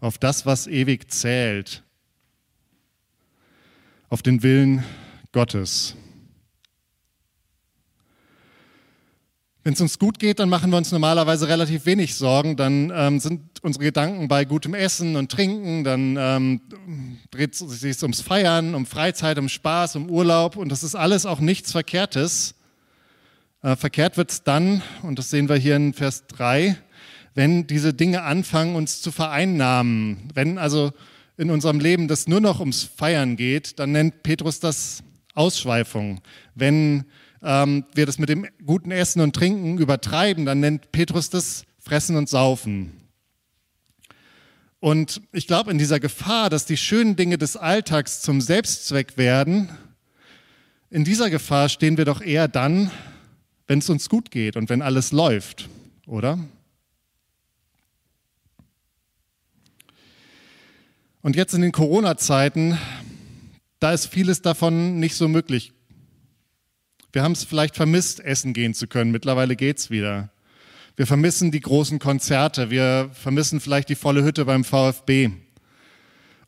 auf 0.00 0.18
das, 0.18 0.46
was 0.46 0.66
ewig 0.66 1.10
zählt, 1.10 1.82
auf 4.08 4.22
den 4.22 4.42
Willen 4.42 4.84
Gottes. 5.36 5.94
Wenn 9.64 9.74
es 9.74 9.80
uns 9.82 9.98
gut 9.98 10.18
geht, 10.18 10.38
dann 10.38 10.48
machen 10.48 10.70
wir 10.70 10.78
uns 10.78 10.92
normalerweise 10.92 11.46
relativ 11.46 11.84
wenig 11.84 12.14
Sorgen. 12.14 12.56
Dann 12.56 12.90
ähm, 12.96 13.20
sind 13.20 13.42
unsere 13.60 13.84
Gedanken 13.84 14.28
bei 14.28 14.46
gutem 14.46 14.72
Essen 14.72 15.14
und 15.14 15.30
Trinken. 15.30 15.84
Dann 15.84 16.16
ähm, 16.18 16.60
dreht 17.30 17.52
es 17.52 17.58
sich 17.58 18.00
ums 18.00 18.22
Feiern, 18.22 18.74
um 18.74 18.86
Freizeit, 18.86 19.38
um 19.38 19.50
Spaß, 19.50 19.96
um 19.96 20.08
Urlaub. 20.08 20.56
Und 20.56 20.72
das 20.72 20.82
ist 20.82 20.94
alles 20.94 21.26
auch 21.26 21.40
nichts 21.40 21.70
Verkehrtes. 21.70 22.54
Äh, 23.60 23.76
verkehrt 23.76 24.16
wird 24.16 24.30
es 24.30 24.42
dann, 24.42 24.80
und 25.02 25.18
das 25.18 25.28
sehen 25.28 25.50
wir 25.50 25.56
hier 25.56 25.76
in 25.76 25.92
Vers 25.92 26.26
3, 26.28 26.78
wenn 27.34 27.66
diese 27.66 27.92
Dinge 27.92 28.22
anfangen, 28.22 28.74
uns 28.74 29.02
zu 29.02 29.12
vereinnahmen. 29.12 30.30
Wenn 30.32 30.56
also 30.56 30.94
in 31.36 31.50
unserem 31.50 31.78
Leben 31.78 32.08
das 32.08 32.26
nur 32.26 32.40
noch 32.40 32.58
ums 32.58 32.84
Feiern 32.84 33.36
geht, 33.36 33.78
dann 33.78 33.92
nennt 33.92 34.22
Petrus 34.22 34.60
das 34.60 35.02
Ausschweifung. 35.36 36.20
Wenn 36.54 37.04
ähm, 37.42 37.84
wir 37.94 38.06
das 38.06 38.18
mit 38.18 38.28
dem 38.28 38.46
guten 38.64 38.90
Essen 38.90 39.20
und 39.20 39.36
Trinken 39.36 39.78
übertreiben, 39.78 40.44
dann 40.44 40.60
nennt 40.60 40.90
Petrus 40.90 41.30
das 41.30 41.64
Fressen 41.78 42.16
und 42.16 42.28
Saufen. 42.28 42.92
Und 44.80 45.20
ich 45.32 45.46
glaube, 45.46 45.70
in 45.70 45.78
dieser 45.78 46.00
Gefahr, 46.00 46.50
dass 46.50 46.66
die 46.66 46.76
schönen 46.76 47.16
Dinge 47.16 47.38
des 47.38 47.56
Alltags 47.56 48.20
zum 48.20 48.40
Selbstzweck 48.40 49.16
werden, 49.16 49.68
in 50.90 51.04
dieser 51.04 51.30
Gefahr 51.30 51.68
stehen 51.68 51.96
wir 51.96 52.04
doch 52.04 52.20
eher 52.20 52.48
dann, 52.48 52.90
wenn 53.66 53.80
es 53.80 53.90
uns 53.90 54.08
gut 54.08 54.30
geht 54.30 54.56
und 54.56 54.68
wenn 54.68 54.82
alles 54.82 55.12
läuft, 55.12 55.68
oder? 56.06 56.38
Und 61.22 61.34
jetzt 61.34 61.54
in 61.54 61.62
den 61.62 61.72
Corona-Zeiten, 61.72 62.78
da 63.78 63.92
ist 63.92 64.06
vieles 64.06 64.42
davon 64.42 64.98
nicht 64.98 65.16
so 65.16 65.28
möglich. 65.28 65.72
Wir 67.12 67.22
haben 67.22 67.32
es 67.32 67.44
vielleicht 67.44 67.76
vermisst, 67.76 68.20
essen 68.20 68.52
gehen 68.52 68.74
zu 68.74 68.86
können. 68.86 69.10
Mittlerweile 69.10 69.56
geht 69.56 69.78
es 69.78 69.90
wieder. 69.90 70.30
Wir 70.96 71.06
vermissen 71.06 71.50
die 71.50 71.60
großen 71.60 71.98
Konzerte. 71.98 72.70
Wir 72.70 73.10
vermissen 73.12 73.60
vielleicht 73.60 73.88
die 73.88 73.94
volle 73.94 74.22
Hütte 74.22 74.44
beim 74.44 74.64
VfB. 74.64 75.30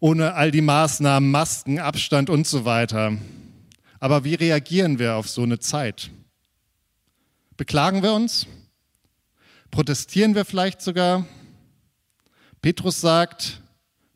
Ohne 0.00 0.35
all 0.35 0.50
die 0.50 0.61
Maßnahmen, 0.61 1.30
Masken, 1.30 1.78
Abstand 1.78 2.30
und 2.30 2.47
so 2.47 2.64
weiter. 2.64 3.16
Aber 4.00 4.25
wie 4.25 4.35
reagieren 4.35 4.99
wir 4.99 5.16
auf 5.16 5.28
so 5.28 5.42
eine 5.42 5.58
Zeit? 5.58 6.11
Beklagen 7.56 8.02
wir 8.02 8.12
uns? 8.12 8.47
Protestieren 9.70 10.35
wir 10.35 10.44
vielleicht 10.44 10.80
sogar? 10.80 11.26
Petrus 12.62 13.00
sagt, 13.00 13.61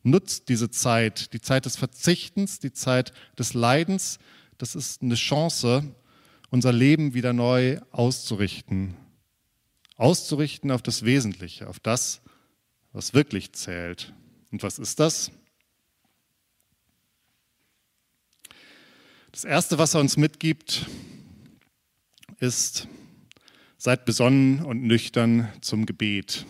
Nutzt 0.03 0.49
diese 0.49 0.69
Zeit, 0.69 1.33
die 1.33 1.41
Zeit 1.41 1.65
des 1.65 1.77
Verzichtens, 1.77 2.59
die 2.59 2.73
Zeit 2.73 3.13
des 3.39 3.53
Leidens. 3.53 4.19
Das 4.57 4.75
ist 4.75 5.01
eine 5.01 5.15
Chance, 5.15 5.95
unser 6.49 6.73
Leben 6.73 7.13
wieder 7.13 7.33
neu 7.33 7.79
auszurichten. 7.91 8.95
Auszurichten 9.95 10.71
auf 10.71 10.81
das 10.81 11.05
Wesentliche, 11.05 11.67
auf 11.69 11.79
das, 11.79 12.21
was 12.91 13.13
wirklich 13.13 13.53
zählt. 13.53 14.13
Und 14.51 14.61
was 14.61 14.77
ist 14.77 14.99
das? 14.99 15.31
Das 19.31 19.45
Erste, 19.45 19.79
was 19.79 19.95
er 19.95 20.01
uns 20.01 20.15
mitgibt, 20.15 20.85
ist, 22.39 22.87
seid 23.77 24.05
besonnen 24.05 24.63
und 24.63 24.83
nüchtern 24.83 25.51
zum 25.61 25.85
Gebet. 25.85 26.45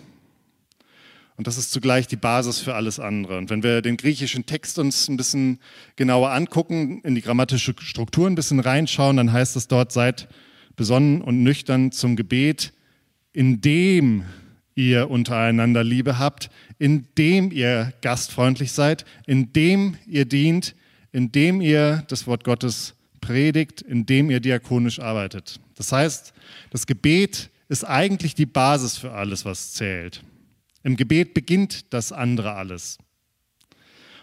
Und 1.36 1.48
das 1.48 1.58
ist 1.58 1.72
zugleich 1.72 2.08
die 2.08 2.16
Basis 2.16 2.60
für 2.60 2.76
alles 2.76 3.00
andere. 3.00 3.38
Und 3.38 3.50
wenn 3.50 3.64
wir 3.64 3.82
den 3.82 3.98
griechischen 3.98 4.46
Text 4.46 4.78
uns 4.78 5.08
ein 5.08 5.18
bisschen 5.18 5.60
genauer 5.96 6.32
angucken, 6.32 7.02
in 7.04 7.16
die 7.16 7.22
grammatische 7.22 7.74
Struktur 7.80 8.28
ein 8.28 8.36
bisschen 8.36 8.60
reinschauen, 8.60 9.18
dann 9.18 9.34
heißt 9.34 9.56
es 9.56 9.68
dort, 9.68 9.92
seid 9.92 10.28
besonnen 10.76 11.22
und 11.22 11.44
nüchtern 11.44 11.92
zum 11.92 12.16
Gebet, 12.16 12.74
indem 13.32 14.26
ihr 14.76 15.10
untereinander 15.10 15.84
Liebe 15.84 16.20
habt, 16.20 16.50
indem 16.80 17.52
ihr 17.52 17.94
gastfreundlich 18.02 18.72
seid, 18.72 19.06
indem 19.26 19.98
ihr 20.06 20.26
dient, 20.26 20.76
indem 21.12 21.62
ihr 21.62 22.04
das 22.08 22.28
Wort 22.28 22.44
Gottes 22.44 22.96
predigt, 23.22 23.82
indem 23.82 24.30
ihr 24.30 24.40
diakonisch 24.40 25.00
arbeitet. 25.00 25.60
Das 25.76 25.92
heißt, 25.92 26.34
das 26.72 26.88
Gebet 26.88 27.50
ist 27.70 27.84
eigentlich 27.84 28.36
die 28.36 28.46
Basis 28.46 28.98
für 28.98 29.12
alles, 29.14 29.46
was 29.46 29.74
zählt. 29.74 30.24
Im 30.84 30.96
Gebet 30.98 31.34
beginnt 31.34 31.94
das 31.94 32.12
andere 32.12 32.54
alles. 32.54 32.98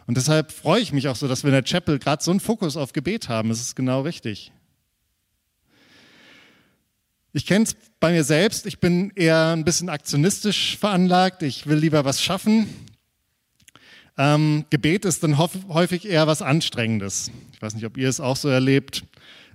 Und 0.07 0.17
deshalb 0.17 0.53
freue 0.53 0.81
ich 0.81 0.93
mich 0.93 1.09
auch 1.09 1.17
so, 1.17 1.29
dass 1.29 1.43
wir 1.45 1.49
in 1.49 1.55
der 1.55 1.65
Chapel 1.65 1.99
gerade 1.99 2.23
so 2.23 2.31
einen 2.31 2.41
Fokus 2.41 2.77
auf 2.77 2.93
Gebet 2.93 3.29
haben. 3.29 3.51
Es 3.51 3.61
ist 3.61 3.77
genau 3.77 4.03
richtig. 4.03 4.53
Ich 7.33 7.47
kenne 7.47 7.65
es 7.65 7.77
bei 8.01 8.11
mir 8.11 8.25
selbst. 8.25 8.67
Ich 8.67 8.81
bin 8.81 9.13
eher 9.15 9.55
ein 9.55 9.65
bisschen 9.65 9.89
aktionistisch 9.89 10.77
veranlagt. 10.77 11.43
Ich 11.43 11.67
will 11.67 11.79
lieber 11.79 12.05
was 12.05 12.21
schaffen. 12.21 12.69
Ähm, 14.19 14.65
Gebet 14.71 15.05
ist 15.05 15.23
dann 15.23 15.39
häufig 15.39 16.07
eher 16.07 16.27
was 16.27 16.43
Anstrengendes. 16.43 17.31
Ich 17.53 17.63
weiß 17.63 17.75
nicht, 17.75 17.87
ob 17.87 17.97
ihr 17.97 18.09
es 18.09 18.19
auch 18.21 18.37
so 18.37 18.49
erlebt. 18.49 19.05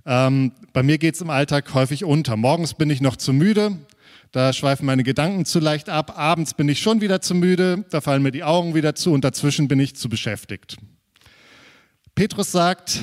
Ähm, 0.06 0.52
bei 0.72 0.82
mir 0.82 0.98
geht 0.98 1.16
es 1.16 1.20
im 1.20 1.30
Alltag 1.30 1.74
häufig 1.74 2.04
unter. 2.04 2.36
Morgens 2.36 2.74
bin 2.74 2.88
ich 2.88 3.00
noch 3.00 3.16
zu 3.16 3.32
müde, 3.32 3.76
da 4.36 4.52
schweifen 4.52 4.84
meine 4.84 5.02
Gedanken 5.02 5.46
zu 5.46 5.60
leicht 5.60 5.88
ab, 5.88 6.18
abends 6.18 6.52
bin 6.52 6.68
ich 6.68 6.80
schon 6.80 7.00
wieder 7.00 7.22
zu 7.22 7.34
müde, 7.34 7.86
da 7.88 8.02
fallen 8.02 8.22
mir 8.22 8.32
die 8.32 8.44
Augen 8.44 8.74
wieder 8.74 8.94
zu 8.94 9.12
und 9.12 9.24
dazwischen 9.24 9.66
bin 9.66 9.80
ich 9.80 9.96
zu 9.96 10.10
beschäftigt. 10.10 10.76
Petrus 12.14 12.52
sagt, 12.52 13.02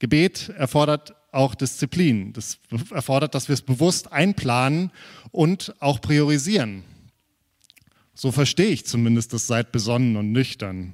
Gebet 0.00 0.50
erfordert 0.50 1.14
auch 1.32 1.54
Disziplin. 1.54 2.34
Das 2.34 2.58
erfordert, 2.90 3.34
dass 3.34 3.48
wir 3.48 3.54
es 3.54 3.62
bewusst 3.62 4.12
einplanen 4.12 4.92
und 5.30 5.74
auch 5.80 5.98
priorisieren. 6.02 6.84
So 8.12 8.30
verstehe 8.30 8.68
ich 8.68 8.84
zumindest 8.84 9.32
das 9.32 9.46
Seid 9.46 9.72
besonnen 9.72 10.16
und 10.16 10.30
nüchtern. 10.30 10.92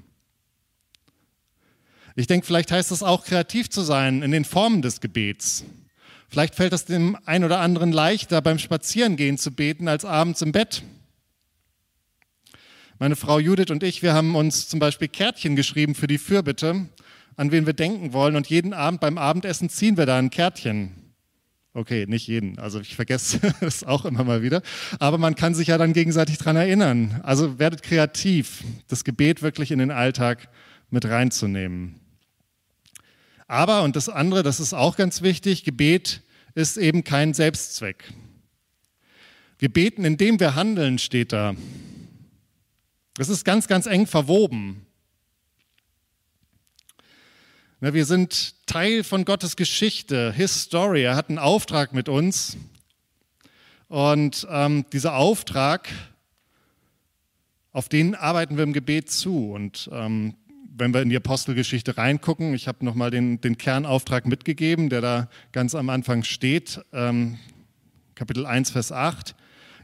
Ich 2.14 2.28
denke, 2.28 2.46
vielleicht 2.46 2.70
heißt 2.70 2.92
es 2.92 3.02
auch, 3.02 3.24
kreativ 3.24 3.68
zu 3.68 3.80
sein 3.82 4.22
in 4.22 4.30
den 4.30 4.44
Formen 4.44 4.80
des 4.80 5.00
Gebets. 5.00 5.64
Vielleicht 6.28 6.54
fällt 6.54 6.72
es 6.72 6.84
dem 6.84 7.16
einen 7.24 7.44
oder 7.44 7.60
anderen 7.60 7.92
leichter, 7.92 8.42
beim 8.42 8.58
Spazierengehen 8.58 9.38
zu 9.38 9.52
beten, 9.52 9.88
als 9.88 10.04
abends 10.04 10.42
im 10.42 10.52
Bett. 10.52 10.82
Meine 12.98 13.16
Frau 13.16 13.38
Judith 13.38 13.70
und 13.70 13.82
ich, 13.82 14.02
wir 14.02 14.14
haben 14.14 14.34
uns 14.34 14.68
zum 14.68 14.80
Beispiel 14.80 15.08
Kärtchen 15.08 15.54
geschrieben 15.54 15.94
für 15.94 16.06
die 16.06 16.18
Fürbitte, 16.18 16.86
an 17.36 17.52
wen 17.52 17.66
wir 17.66 17.74
denken 17.74 18.12
wollen. 18.12 18.36
Und 18.36 18.48
jeden 18.48 18.72
Abend 18.72 19.00
beim 19.00 19.18
Abendessen 19.18 19.68
ziehen 19.68 19.96
wir 19.96 20.06
da 20.06 20.18
ein 20.18 20.30
Kärtchen. 20.30 20.92
Okay, 21.74 22.06
nicht 22.08 22.26
jeden. 22.26 22.58
Also 22.58 22.80
ich 22.80 22.96
vergesse 22.96 23.38
es 23.60 23.84
auch 23.84 24.06
immer 24.06 24.24
mal 24.24 24.42
wieder. 24.42 24.62
Aber 24.98 25.18
man 25.18 25.34
kann 25.34 25.54
sich 25.54 25.68
ja 25.68 25.76
dann 25.76 25.92
gegenseitig 25.92 26.38
daran 26.38 26.56
erinnern. 26.56 27.20
Also 27.22 27.58
werdet 27.58 27.82
kreativ, 27.82 28.64
das 28.88 29.04
Gebet 29.04 29.42
wirklich 29.42 29.70
in 29.70 29.78
den 29.78 29.90
Alltag 29.90 30.48
mit 30.88 31.04
reinzunehmen. 31.04 32.00
Aber, 33.48 33.82
und 33.82 33.96
das 33.96 34.08
andere, 34.08 34.42
das 34.42 34.60
ist 34.60 34.72
auch 34.72 34.96
ganz 34.96 35.22
wichtig, 35.22 35.64
Gebet 35.64 36.22
ist 36.54 36.76
eben 36.76 37.04
kein 37.04 37.34
Selbstzweck. 37.34 38.12
Wir 39.58 39.72
beten, 39.72 40.04
indem 40.04 40.40
wir 40.40 40.54
handeln, 40.54 40.98
steht 40.98 41.32
da. 41.32 41.54
Das 43.14 43.28
ist 43.28 43.44
ganz, 43.44 43.68
ganz 43.68 43.86
eng 43.86 44.06
verwoben. 44.06 44.86
Wir 47.80 48.04
sind 48.04 48.66
Teil 48.66 49.04
von 49.04 49.24
Gottes 49.24 49.54
Geschichte, 49.54 50.32
His 50.32 50.62
Story. 50.62 51.02
Er 51.02 51.14
hat 51.14 51.28
einen 51.28 51.38
Auftrag 51.38 51.92
mit 51.92 52.08
uns. 52.08 52.56
Und 53.88 54.46
ähm, 54.50 54.84
dieser 54.92 55.14
Auftrag, 55.14 55.88
auf 57.72 57.88
den 57.88 58.14
arbeiten 58.14 58.56
wir 58.56 58.64
im 58.64 58.72
Gebet 58.72 59.10
zu. 59.10 59.52
Und 59.52 59.88
ähm, 59.92 60.34
wenn 60.78 60.92
wir 60.92 61.02
in 61.02 61.08
die 61.08 61.16
Apostelgeschichte 61.16 61.96
reingucken, 61.96 62.54
ich 62.54 62.68
habe 62.68 62.84
nochmal 62.84 63.10
den, 63.10 63.40
den 63.40 63.56
Kernauftrag 63.56 64.26
mitgegeben, 64.26 64.90
der 64.90 65.00
da 65.00 65.28
ganz 65.52 65.74
am 65.74 65.88
Anfang 65.88 66.22
steht, 66.22 66.80
ähm, 66.92 67.38
Kapitel 68.14 68.46
1, 68.46 68.70
Vers 68.70 68.92
8. 68.92 69.34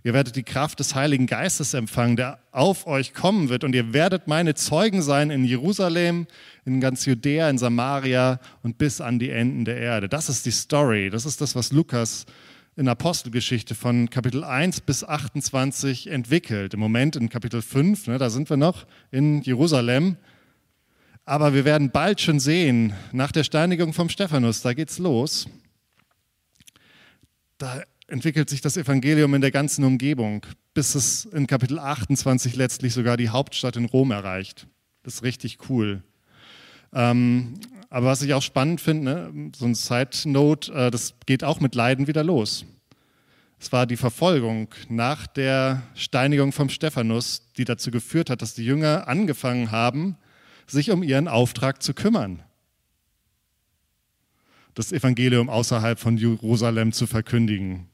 Ihr 0.05 0.15
werdet 0.15 0.37
die 0.37 0.43
Kraft 0.43 0.81
des 0.81 0.95
Heiligen 0.95 1.27
Geistes 1.27 1.75
empfangen, 1.75 2.17
der 2.17 2.41
auf 2.51 2.87
euch 2.87 3.15
kommen 3.15 3.49
wird. 3.49 3.63
Und 3.63 3.75
ihr 3.75 3.93
werdet 3.93 4.27
meine 4.27 4.55
Zeugen 4.55 5.01
sein 5.01 5.31
in 5.31 5.45
Jerusalem, 5.45 6.27
in 6.65 6.81
ganz 6.81 7.05
Judäa, 7.07 7.49
in 7.49 7.59
Samaria 7.59 8.41
und 8.63 8.79
bis 8.79 9.01
an 9.01 9.19
die 9.19 9.31
Enden 9.31 9.65
der 9.65 9.77
Erde. 9.77 10.09
Das 10.09 10.29
ist 10.29 10.45
die 10.45 10.51
Story. 10.51 11.09
Das 11.09 11.25
ist 11.25 11.41
das, 11.41 11.55
was 11.55 11.73
Lukas 11.73 12.27
in 12.75 12.89
Apostelgeschichte 12.89 13.75
von 13.75 14.11
Kapitel 14.11 14.45
1 14.45 14.81
bis 14.81 15.05
28 15.05 16.09
entwickelt. 16.09 16.75
Im 16.75 16.81
Moment 16.81 17.15
in 17.15 17.29
Kapitel 17.29 17.63
5, 17.63 18.09
ne, 18.09 18.19
da 18.19 18.29
sind 18.29 18.51
wir 18.51 18.57
noch 18.57 18.87
in 19.11 19.43
Jerusalem. 19.43 20.17
Aber 21.25 21.55
wir 21.55 21.65
werden 21.65 21.91
bald 21.91 22.21
schon 22.21 22.41
sehen, 22.41 22.95
nach 23.13 23.31
der 23.31 23.45
Steinigung 23.45 23.93
vom 23.93 24.09
Stephanus, 24.09 24.63
da 24.63 24.75
geht's 24.75 24.99
los. 24.99 25.47
Da 27.59 27.83
entwickelt 28.09 28.51
sich 28.51 28.61
das 28.61 28.77
Evangelium 28.77 29.35
in 29.35 29.41
der 29.41 29.53
ganzen 29.53 29.85
Umgebung, 29.85 30.45
bis 30.75 30.97
es 30.97 31.25
in 31.27 31.47
Kapitel 31.47 31.79
28 31.79 32.57
letztlich 32.57 32.93
sogar 32.93 33.17
die 33.17 33.29
Hauptstadt 33.29 33.77
in 33.77 33.85
Rom 33.85 34.11
erreicht. 34.11 34.67
Das 35.05 35.15
ist 35.15 35.23
richtig 35.23 35.71
cool. 35.71 36.03
Ähm, 36.93 37.55
aber 37.89 38.07
was 38.07 38.23
ich 38.23 38.35
auch 38.35 38.43
spannend 38.43 38.81
finde, 38.81 39.31
ne, 39.33 39.53
so 39.57 39.65
ein 39.65 39.75
Side-Note, 39.75 40.73
äh, 40.73 40.91
das 40.91 41.15
geht 41.27 41.45
auch 41.45 41.61
mit 41.61 41.75
Leiden 41.75 42.07
wieder 42.09 42.25
los. 42.25 42.65
Es 43.61 43.71
war 43.71 43.87
die 43.87 43.97
Verfolgung 43.97 44.69
nach 44.89 45.29
der 45.29 45.83
Steinigung 45.95 46.51
vom 46.51 46.69
Stephanus, 46.69 47.53
die 47.57 47.65
dazu 47.65 47.93
geführt 47.93 48.29
hat, 48.29 48.43
dass 48.43 48.55
die 48.55 48.65
Jünger 48.65 49.07
angefangen 49.07 49.71
haben, 49.71 50.17
sich 50.73 50.91
um 50.91 51.03
ihren 51.03 51.29
Auftrag 51.29 51.83
zu 51.83 51.95
kümmern. 51.95 52.43
Das 54.75 54.91
Evangelium 54.91 55.49
außerhalb 55.49 55.99
von 55.99 56.17
Jerusalem 56.17 56.93
zu 56.93 57.07
verkündigen. 57.07 57.89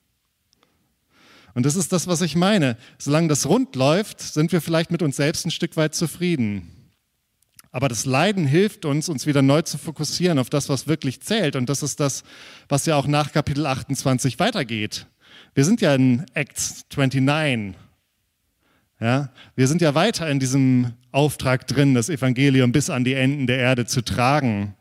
Und 1.55 1.67
das 1.67 1.77
ist 1.77 1.93
das, 1.93 2.07
was 2.07 2.21
ich 2.21 2.37
meine. 2.37 2.77
Solange 2.99 3.29
das 3.29 3.47
rund 3.47 3.75
läuft, 3.75 4.21
sind 4.21 4.53
wir 4.53 4.61
vielleicht 4.61 4.91
mit 4.91 5.03
uns 5.03 5.17
selbst 5.17 5.45
ein 5.45 5.51
Stück 5.51 5.77
weit 5.77 5.95
zufrieden. 5.95 6.71
Aber 7.71 7.89
das 7.89 8.07
Leiden 8.07 8.47
hilft 8.47 8.85
uns, 8.85 9.09
uns 9.09 9.27
wieder 9.27 9.43
neu 9.43 9.63
zu 9.63 9.77
fokussieren 9.77 10.39
auf 10.39 10.51
das, 10.51 10.69
was 10.69 10.87
wirklich 10.87 11.21
zählt. 11.21 11.57
Und 11.57 11.69
das 11.69 11.83
ist 11.83 12.01
das, 12.01 12.23
was 12.69 12.87
ja 12.87 12.97
auch 12.97 13.07
nach 13.07 13.33
Kapitel 13.33 13.67
28 13.67 14.39
weitergeht. 14.39 15.07
Wir 15.55 15.65
sind 15.65 15.81
ja 15.81 15.95
in 15.95 16.25
Acts 16.35 16.87
29. 16.95 17.75
Ja, 19.01 19.31
wir 19.55 19.69
sind 19.69 19.81
ja 19.81 19.95
weiter 19.95 20.29
in 20.29 20.41
diesem 20.41 20.93
Auftrag 21.13 21.69
drin, 21.69 21.95
das 21.95 22.09
Evangelium 22.09 22.73
bis 22.73 22.91
an 22.91 23.05
die 23.05 23.15
Enden 23.15 23.47
der 23.47 23.59
Erde 23.59 23.87
zu 23.87 24.03
tragen. 24.03 24.75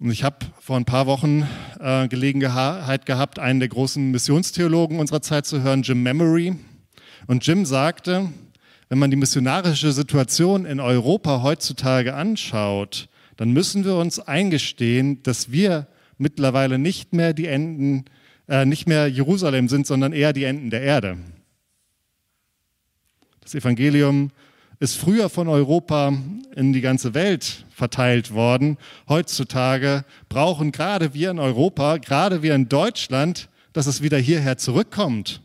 Und 0.00 0.10
ich 0.10 0.24
habe 0.24 0.38
vor 0.58 0.76
ein 0.76 0.84
paar 0.84 1.06
Wochen 1.06 1.48
äh, 1.78 2.08
Gelegenheit 2.08 3.06
gehabt, 3.06 3.38
einen 3.38 3.60
der 3.60 3.68
großen 3.68 4.10
Missionstheologen 4.10 4.98
unserer 4.98 5.22
Zeit 5.22 5.46
zu 5.46 5.62
hören, 5.62 5.82
Jim 5.82 6.02
Memory. 6.02 6.56
Und 7.28 7.46
Jim 7.46 7.64
sagte, 7.64 8.28
wenn 8.88 8.98
man 8.98 9.12
die 9.12 9.16
missionarische 9.16 9.92
Situation 9.92 10.66
in 10.66 10.80
Europa 10.80 11.42
heutzutage 11.42 12.14
anschaut, 12.14 13.08
dann 13.36 13.52
müssen 13.52 13.84
wir 13.84 13.94
uns 13.94 14.18
eingestehen, 14.18 15.22
dass 15.22 15.52
wir 15.52 15.86
mittlerweile 16.18 16.80
nicht 16.80 17.12
mehr 17.12 17.32
die 17.32 17.46
Enden 17.46 18.06
äh, 18.48 18.64
nicht 18.64 18.86
mehr 18.86 19.08
Jerusalem 19.08 19.68
sind, 19.68 19.86
sondern 19.86 20.12
eher 20.12 20.32
die 20.32 20.44
Enden 20.44 20.70
der 20.70 20.82
Erde. 20.82 21.16
Das 23.40 23.54
Evangelium 23.54 24.30
ist 24.80 24.96
früher 24.96 25.28
von 25.28 25.48
Europa 25.48 26.12
in 26.56 26.72
die 26.72 26.80
ganze 26.80 27.14
Welt 27.14 27.64
verteilt 27.70 28.32
worden. 28.32 28.78
Heutzutage 29.08 30.04
brauchen 30.28 30.72
gerade 30.72 31.14
wir 31.14 31.30
in 31.30 31.38
Europa, 31.38 31.98
gerade 31.98 32.42
wir 32.42 32.54
in 32.54 32.68
Deutschland, 32.68 33.48
dass 33.72 33.86
es 33.86 34.02
wieder 34.02 34.18
hierher 34.18 34.56
zurückkommt. 34.58 35.40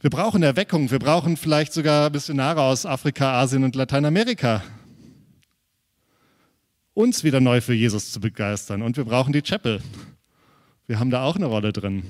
Wir 0.00 0.10
brauchen 0.10 0.42
Erweckung, 0.42 0.90
wir 0.90 0.98
brauchen 0.98 1.36
vielleicht 1.36 1.72
sogar 1.72 2.10
Missionare 2.10 2.62
aus 2.62 2.86
Afrika, 2.86 3.40
Asien 3.40 3.62
und 3.62 3.76
Lateinamerika, 3.76 4.62
uns 6.94 7.24
wieder 7.24 7.40
neu 7.40 7.60
für 7.60 7.74
Jesus 7.74 8.12
zu 8.12 8.20
begeistern. 8.20 8.82
Und 8.82 8.96
wir 8.96 9.04
brauchen 9.04 9.32
die 9.32 9.42
Chapel. 9.42 9.82
Wir 10.86 10.98
haben 10.98 11.10
da 11.10 11.24
auch 11.24 11.36
eine 11.36 11.46
Rolle 11.46 11.72
drin. 11.72 12.02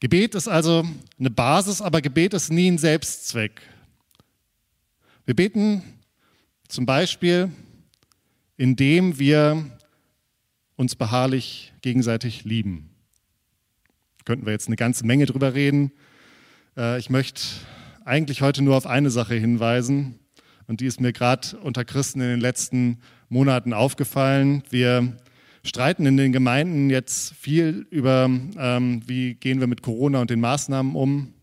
Gebet 0.00 0.34
ist 0.34 0.48
also 0.48 0.86
eine 1.18 1.30
Basis, 1.30 1.80
aber 1.80 2.00
Gebet 2.00 2.34
ist 2.34 2.50
nie 2.50 2.70
ein 2.70 2.78
Selbstzweck. 2.78 3.60
Wir 5.24 5.36
beten 5.36 5.82
zum 6.68 6.86
Beispiel, 6.86 7.50
indem 8.56 9.18
wir 9.18 9.78
uns 10.76 10.96
beharrlich 10.96 11.72
gegenseitig 11.82 12.44
lieben. 12.44 12.90
Könnten 14.24 14.46
wir 14.46 14.52
jetzt 14.52 14.66
eine 14.66 14.76
ganze 14.76 15.06
Menge 15.06 15.26
drüber 15.26 15.54
reden. 15.54 15.92
Äh, 16.76 16.98
ich 16.98 17.10
möchte 17.10 17.42
eigentlich 18.04 18.42
heute 18.42 18.62
nur 18.62 18.76
auf 18.76 18.86
eine 18.86 19.10
Sache 19.10 19.34
hinweisen 19.34 20.18
und 20.66 20.80
die 20.80 20.86
ist 20.86 21.00
mir 21.00 21.12
gerade 21.12 21.56
unter 21.58 21.84
Christen 21.84 22.20
in 22.20 22.28
den 22.28 22.40
letzten 22.40 22.98
Monaten 23.28 23.72
aufgefallen. 23.72 24.62
Wir 24.70 25.16
streiten 25.64 26.06
in 26.06 26.16
den 26.16 26.32
Gemeinden 26.32 26.90
jetzt 26.90 27.34
viel 27.34 27.86
über, 27.90 28.28
ähm, 28.58 29.02
wie 29.06 29.34
gehen 29.34 29.60
wir 29.60 29.66
mit 29.66 29.82
Corona 29.82 30.20
und 30.20 30.30
den 30.30 30.40
Maßnahmen 30.40 30.94
um. 30.94 31.34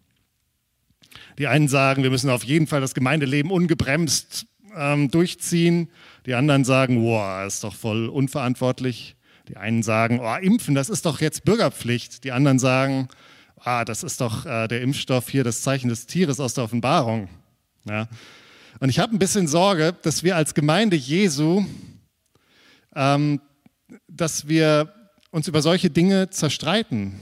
Die 1.37 1.47
einen 1.47 1.67
sagen, 1.67 2.03
wir 2.03 2.09
müssen 2.09 2.29
auf 2.29 2.43
jeden 2.43 2.67
Fall 2.67 2.81
das 2.81 2.93
Gemeindeleben 2.93 3.51
ungebremst 3.51 4.45
ähm, 4.75 5.09
durchziehen. 5.09 5.89
Die 6.25 6.33
anderen 6.33 6.63
sagen, 6.63 7.01
boah, 7.01 7.45
ist 7.45 7.63
doch 7.63 7.75
voll 7.75 8.07
unverantwortlich. 8.07 9.15
Die 9.47 9.57
einen 9.57 9.81
sagen, 9.81 10.19
oh, 10.19 10.35
impfen, 10.35 10.75
das 10.75 10.89
ist 10.89 11.05
doch 11.05 11.21
jetzt 11.21 11.43
Bürgerpflicht. 11.43 12.23
Die 12.23 12.31
anderen 12.31 12.59
sagen, 12.59 13.07
ah, 13.63 13.85
das 13.85 14.03
ist 14.03 14.21
doch 14.21 14.45
äh, 14.45 14.67
der 14.67 14.81
Impfstoff 14.81 15.29
hier, 15.29 15.43
das 15.43 15.61
Zeichen 15.61 15.89
des 15.89 16.05
Tieres 16.05 16.39
aus 16.39 16.53
der 16.53 16.65
Offenbarung. 16.65 17.29
Ja. 17.85 18.07
Und 18.79 18.89
ich 18.89 18.99
habe 18.99 19.15
ein 19.15 19.19
bisschen 19.19 19.47
Sorge, 19.47 19.95
dass 20.01 20.23
wir 20.23 20.35
als 20.35 20.53
Gemeinde 20.53 20.95
Jesu 20.95 21.65
ähm, 22.95 23.41
dass 24.07 24.47
wir 24.47 24.93
uns 25.31 25.47
über 25.47 25.61
solche 25.61 25.89
Dinge 25.89 26.29
zerstreiten. 26.29 27.19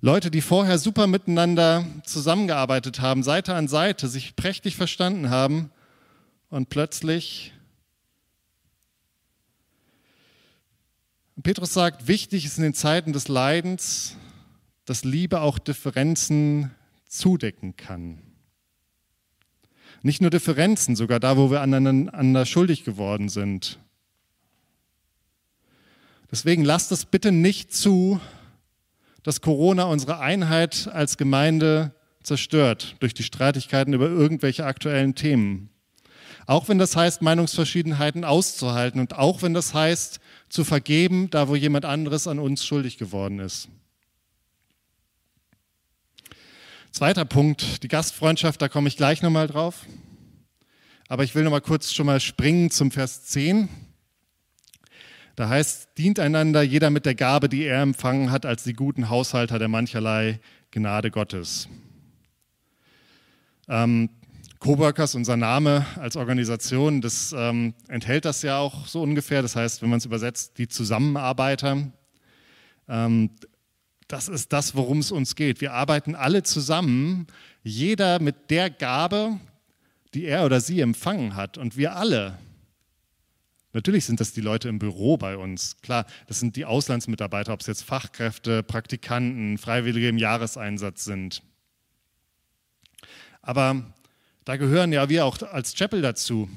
Leute, 0.00 0.30
die 0.30 0.40
vorher 0.40 0.78
super 0.78 1.06
miteinander 1.06 1.86
zusammengearbeitet 2.04 3.00
haben, 3.00 3.22
Seite 3.22 3.54
an 3.54 3.68
Seite, 3.68 4.08
sich 4.08 4.34
prächtig 4.34 4.76
verstanden 4.76 5.30
haben 5.30 5.70
und 6.48 6.68
plötzlich 6.68 7.52
Petrus 11.42 11.72
sagt, 11.72 12.08
wichtig 12.08 12.44
ist 12.44 12.58
in 12.58 12.62
den 12.62 12.74
Zeiten 12.74 13.12
des 13.12 13.26
Leidens, 13.28 14.16
dass 14.84 15.02
Liebe 15.02 15.40
auch 15.40 15.58
Differenzen 15.58 16.72
zudecken 17.08 17.76
kann. 17.76 18.31
Nicht 20.02 20.20
nur 20.20 20.30
Differenzen, 20.30 20.96
sogar 20.96 21.20
da, 21.20 21.36
wo 21.36 21.50
wir 21.50 21.60
aneinander 21.60 22.44
schuldig 22.44 22.84
geworden 22.84 23.28
sind. 23.28 23.78
Deswegen 26.30 26.64
lasst 26.64 26.90
es 26.92 27.04
bitte 27.04 27.30
nicht 27.30 27.72
zu, 27.72 28.20
dass 29.22 29.40
Corona 29.40 29.84
unsere 29.84 30.18
Einheit 30.18 30.88
als 30.92 31.16
Gemeinde 31.16 31.94
zerstört 32.22 32.96
durch 33.00 33.14
die 33.14 33.22
Streitigkeiten 33.22 33.92
über 33.92 34.08
irgendwelche 34.08 34.64
aktuellen 34.64 35.14
Themen. 35.14 35.68
Auch 36.46 36.68
wenn 36.68 36.78
das 36.78 36.96
heißt, 36.96 37.22
Meinungsverschiedenheiten 37.22 38.24
auszuhalten 38.24 39.00
und 39.00 39.16
auch 39.16 39.42
wenn 39.42 39.54
das 39.54 39.74
heißt, 39.74 40.18
zu 40.48 40.64
vergeben, 40.64 41.30
da 41.30 41.48
wo 41.48 41.54
jemand 41.54 41.84
anderes 41.84 42.26
an 42.26 42.40
uns 42.40 42.64
schuldig 42.64 42.98
geworden 42.98 43.38
ist. 43.38 43.68
Zweiter 46.92 47.24
Punkt, 47.24 47.82
die 47.82 47.88
Gastfreundschaft, 47.88 48.60
da 48.60 48.68
komme 48.68 48.86
ich 48.86 48.98
gleich 48.98 49.22
nochmal 49.22 49.46
drauf. 49.46 49.86
Aber 51.08 51.24
ich 51.24 51.34
will 51.34 51.42
nochmal 51.42 51.62
kurz 51.62 51.90
schon 51.90 52.04
mal 52.04 52.20
springen 52.20 52.70
zum 52.70 52.90
Vers 52.90 53.24
10. 53.24 53.70
Da 55.34 55.48
heißt, 55.48 55.96
dient 55.96 56.18
einander 56.18 56.60
jeder 56.60 56.90
mit 56.90 57.06
der 57.06 57.14
Gabe, 57.14 57.48
die 57.48 57.62
er 57.62 57.80
empfangen 57.80 58.30
hat, 58.30 58.44
als 58.44 58.64
die 58.64 58.74
guten 58.74 59.08
Haushalter 59.08 59.58
der 59.58 59.68
mancherlei 59.68 60.38
Gnade 60.70 61.10
Gottes. 61.10 61.66
Ähm, 63.68 64.10
Coworkers, 64.58 65.14
unser 65.14 65.38
Name 65.38 65.86
als 65.96 66.16
Organisation, 66.16 67.00
das 67.00 67.34
ähm, 67.34 67.72
enthält 67.88 68.26
das 68.26 68.42
ja 68.42 68.58
auch 68.58 68.86
so 68.86 69.00
ungefähr. 69.00 69.40
Das 69.40 69.56
heißt, 69.56 69.80
wenn 69.80 69.88
man 69.88 69.96
es 69.96 70.04
übersetzt, 70.04 70.58
die 70.58 70.68
Zusammenarbeiter. 70.68 71.90
Ähm, 72.86 73.30
das 74.08 74.28
ist 74.28 74.52
das, 74.52 74.74
worum 74.74 74.98
es 74.98 75.10
uns 75.10 75.36
geht. 75.36 75.60
Wir 75.60 75.72
arbeiten 75.72 76.14
alle 76.14 76.42
zusammen, 76.42 77.26
jeder 77.62 78.20
mit 78.20 78.50
der 78.50 78.70
Gabe, 78.70 79.38
die 80.14 80.24
er 80.24 80.44
oder 80.44 80.60
sie 80.60 80.80
empfangen 80.80 81.36
hat. 81.36 81.58
Und 81.58 81.76
wir 81.76 81.96
alle. 81.96 82.38
Natürlich 83.72 84.04
sind 84.04 84.20
das 84.20 84.32
die 84.32 84.42
Leute 84.42 84.68
im 84.68 84.78
Büro 84.78 85.16
bei 85.16 85.36
uns. 85.36 85.80
Klar, 85.80 86.04
das 86.26 86.40
sind 86.40 86.56
die 86.56 86.66
Auslandsmitarbeiter, 86.66 87.52
ob 87.54 87.60
es 87.60 87.66
jetzt 87.66 87.84
Fachkräfte, 87.84 88.62
Praktikanten, 88.62 89.56
Freiwillige 89.56 90.08
im 90.08 90.18
Jahreseinsatz 90.18 91.04
sind. 91.04 91.42
Aber 93.40 93.94
da 94.44 94.56
gehören 94.56 94.92
ja 94.92 95.08
wir 95.08 95.24
auch 95.24 95.40
als 95.42 95.74
Chapel 95.74 96.02
dazu. 96.02 96.50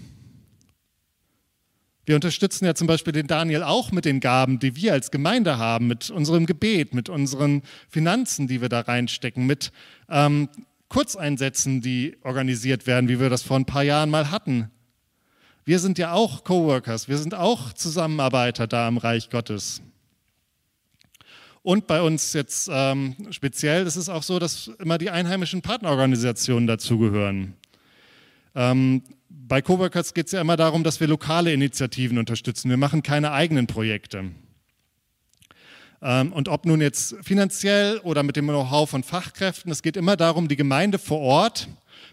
Wir 2.06 2.15
unterstützen 2.15 2.65
ja 2.65 2.76
zum 2.76 2.88
Beispiel 2.88 3.13
den 3.13 3.28
Daniel 3.28 3.63
auch 3.63 3.91
mit 3.91 4.06
den 4.06 4.20
Gaben, 4.20 4.60
die 4.60 4.76
wir 4.76 4.94
als 4.94 5.10
Gemeinde 5.10 5.58
haben, 5.58 5.88
mit 5.88 6.12
unserem 6.12 6.46
Gebet, 6.46 6.94
mit 6.94 7.10
unseren 7.10 7.63
Finanzen, 7.89 8.48
die 8.48 8.62
wir 8.62 8.70
da 8.70 8.82
reinstecken, 8.82 9.46
mit 9.46 9.72
ähm, 10.10 10.50
Kurzeinsätzen, 10.89 11.82
die 11.82 12.15
organisiert 12.22 12.86
werden, 12.86 13.10
wie 13.10 13.20
wir 13.20 13.30
das 13.30 13.41
vor 13.41 13.58
ein 13.58 13.65
paar 13.65 13.84
Jahren 13.84 14.12
mal 14.12 14.30
hatten. 14.30 14.70
Wir 15.65 15.80
sind 15.80 15.98
ja 15.98 16.13
auch 16.13 16.44
Coworkers, 16.44 17.10
wir 17.10 17.18
sind 17.18 17.34
auch 17.34 17.74
Zusammenarbeiter 17.74 18.68
da 18.68 18.88
im 18.88 18.98
Reich 18.98 19.32
Gottes. 19.32 19.82
Und 21.63 21.88
bei 21.88 22.00
uns 22.04 22.34
jetzt 22.34 22.70
ähm, 22.72 23.15
speziell, 23.32 23.88
ist 23.88 24.10
auch 24.10 24.22
so, 24.22 24.38
dass 24.38 24.68
immer 24.78 25.00
die 25.00 25.10
einheimischen 25.10 25.63
Partnerorganisationen 25.63 26.68
dazugehören. 26.68 27.56
Ähm, 28.54 29.02
bei 29.47 29.62
Coworkers 29.62 30.13
geht 30.13 30.27
es 30.27 30.31
ja 30.31 30.41
immer 30.41 30.58
darum, 30.58 30.84
dass 30.84 30.99
wir 30.99 31.08
lokale 31.08 31.53
Initiativen 31.53 32.17
unterstützen. 32.17 32.69
Wir 32.69 32.77
machen 32.77 33.03
keine 33.03 33.31
eigenen 33.31 33.67
Projekte. 33.67 34.31
Ähm, 36.01 36.34
und 36.34 36.49
ob 36.49 36.65
nun 36.65 36.81
jetzt 36.81 37.15
finanziell 37.21 37.99
oder 37.99 38.23
mit 38.23 38.36
dem 38.36 38.47
Know-how 38.47 38.89
von 38.89 39.03
Fachkräften, 39.03 39.71
es 39.71 39.84
geht 39.84 39.97
immer 39.97 40.17
darum, 40.17 40.47
die 40.47 40.55
Gemeinde 40.55 40.97
vor 40.97 41.19
Ort 41.19 41.67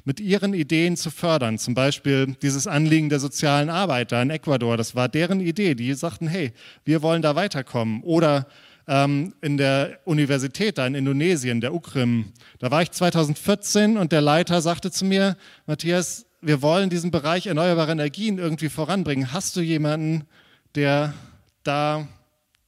mit 0.05 0.21
ihren 0.21 0.53
Ideen 0.53 0.97
zu 0.97 1.11
fördern. 1.11 1.59
Zum 1.59 1.75
Beispiel 1.75 2.37
dieses 2.43 2.67
Anliegen 2.67 3.09
der 3.09 3.21
sozialen 3.21 3.71
Arbeit 3.71 4.13
da 4.13 4.21
in 4.21 4.31
Ecuador, 4.31 4.77
das 4.77 4.95
war 4.95 5.09
deren 5.09 5.41
Idee. 5.41 5.75
Die 5.75 5.95
sagten, 5.95 6.29
hey, 6.29 6.53
wir 6.85 7.03
wollen 7.03 7.23
da 7.23 7.35
weiterkommen. 7.35 8.03
Oder 8.03 8.47
ähm, 8.89 9.33
in 9.41 9.57
der 9.57 10.01
Universität 10.05 10.77
da 10.77 10.87
in 10.87 10.95
Indonesien, 10.95 11.61
der 11.61 11.73
UKRIM, 11.73 12.33
da 12.59 12.71
war 12.71 12.83
ich 12.83 12.91
2014 12.91 13.97
und 13.97 14.13
der 14.13 14.21
Leiter 14.21 14.61
sagte 14.61 14.91
zu 14.91 15.05
mir, 15.05 15.37
Matthias, 15.67 16.27
wir 16.43 16.61
wollen 16.61 16.91
diesen 16.91 17.13
Bereich 17.13 17.47
erneuerbare 17.47 17.93
Energien 17.93 18.39
irgendwie 18.39 18.69
voranbringen. 18.69 19.33
Hast 19.33 19.55
du 19.57 19.61
jemanden, 19.61 20.27
der 20.75 21.15
da 21.63 22.09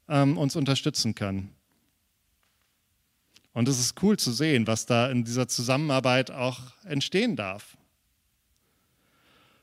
ähm, 0.09 0.39
uns 0.39 0.55
unterstützen 0.55 1.15
kann? 1.17 1.51
Und 3.53 3.69
es 3.69 3.79
ist 3.79 4.01
cool 4.03 4.17
zu 4.17 4.33
sehen, 4.33 4.67
was 4.67 4.87
da 4.87 5.11
in 5.11 5.25
dieser 5.25 5.49
Zusammenarbeit 5.49 6.31
auch 6.31 6.61
entstehen 6.85 7.37
darf. 7.37 7.77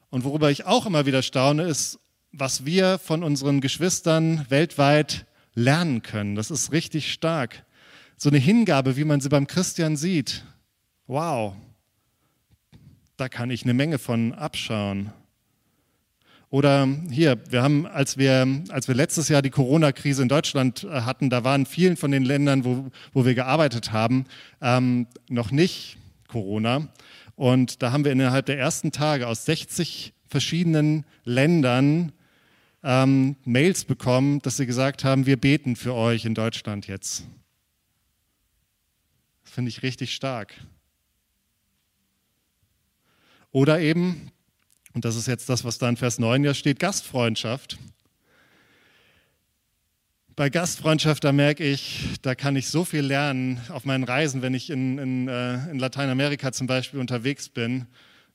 Und 0.10 0.26
worüber 0.26 0.52
ich 0.52 0.66
auch 0.66 0.86
immer 0.86 1.06
wieder 1.06 1.22
staune, 1.22 1.64
ist, 1.64 1.98
was 2.34 2.66
wir 2.66 3.00
von 3.00 3.24
unseren 3.24 3.62
Geschwistern 3.62 4.46
weltweit 4.50 5.26
lernen 5.54 6.02
können. 6.02 6.36
Das 6.36 6.52
ist 6.52 6.74
richtig 6.74 7.14
stark. 7.14 7.66
So 8.18 8.30
eine 8.30 8.38
Hingabe, 8.40 8.98
wie 8.98 9.06
man 9.06 9.22
sie 9.22 9.30
beim 9.30 9.48
Christian 9.48 9.96
sieht. 9.96 10.44
Wow, 11.08 11.56
da 13.22 13.30
kann 13.30 13.52
ich 13.52 13.62
eine 13.64 13.76
Menge 13.76 14.00
von 14.00 14.34
abschauen. 14.34 15.12
Oder 16.50 16.88
hier, 17.12 17.38
wir 17.52 17.62
haben, 17.62 17.86
als 17.86 18.18
wir, 18.18 18.64
als 18.70 18.88
wir 18.88 18.96
letztes 18.96 19.30
Jahr 19.30 19.44
die 19.44 19.52
Corona-Krise 19.52 20.24
in 20.24 20.28
Deutschland 20.28 20.86
äh, 20.86 21.02
hatten, 21.02 21.30
da 21.30 21.44
waren 21.44 21.68
vielen 21.68 21.98
von 21.98 22.10
den 22.10 22.26
Ländern, 22.26 22.66
wo, 22.66 22.90
wo 23.14 23.24
wir 23.24 23.36
gearbeitet 23.36 23.92
haben, 23.92 24.26
ähm, 24.60 25.06
noch 25.30 25.52
nicht 25.52 25.98
Corona. 26.28 26.88
Und 27.36 27.84
da 27.84 27.92
haben 27.92 28.06
wir 28.06 28.12
innerhalb 28.12 28.48
der 28.48 28.58
ersten 28.58 28.92
Tage 28.92 29.28
aus 29.28 29.46
60 29.46 30.14
verschiedenen 30.26 31.06
Ländern 31.24 32.14
ähm, 32.82 33.36
Mails 33.46 33.86
bekommen, 33.86 34.42
dass 34.42 34.58
sie 34.58 34.66
gesagt 34.66 35.04
haben, 35.04 35.28
wir 35.28 35.38
beten 35.38 35.76
für 35.76 35.94
euch 35.94 36.26
in 36.26 36.34
Deutschland 36.34 36.88
jetzt. 36.88 37.24
Das 39.44 39.54
finde 39.54 39.70
ich 39.70 39.84
richtig 39.84 40.16
stark. 40.16 40.56
Oder 43.52 43.82
eben, 43.82 44.32
und 44.94 45.04
das 45.06 45.16
ist 45.16 45.28
jetzt 45.28 45.50
das, 45.50 45.66
was 45.66 45.78
da 45.78 45.90
in 45.90 45.98
Vers 45.98 46.20
9 46.20 46.44
ja 46.44 46.54
steht, 46.54 46.80
Gastfreundschaft. 46.80 47.78
Bei 50.38 50.50
Gastfreundschaft, 50.50 51.24
da 51.24 51.34
merke 51.34 51.64
ich, 51.64 52.18
da 52.22 52.36
kann 52.36 52.56
ich 52.56 52.70
so 52.70 52.86
viel 52.86 53.02
lernen 53.02 53.60
auf 53.70 53.84
meinen 53.84 54.06
Reisen, 54.06 54.42
wenn 54.42 54.54
ich 54.54 54.70
in, 54.70 54.98
in, 54.98 55.28
äh, 55.28 55.70
in 55.70 55.80
Lateinamerika 55.80 56.54
zum 56.54 56.68
Beispiel 56.68 57.00
unterwegs 57.00 57.50
bin. 57.50 57.88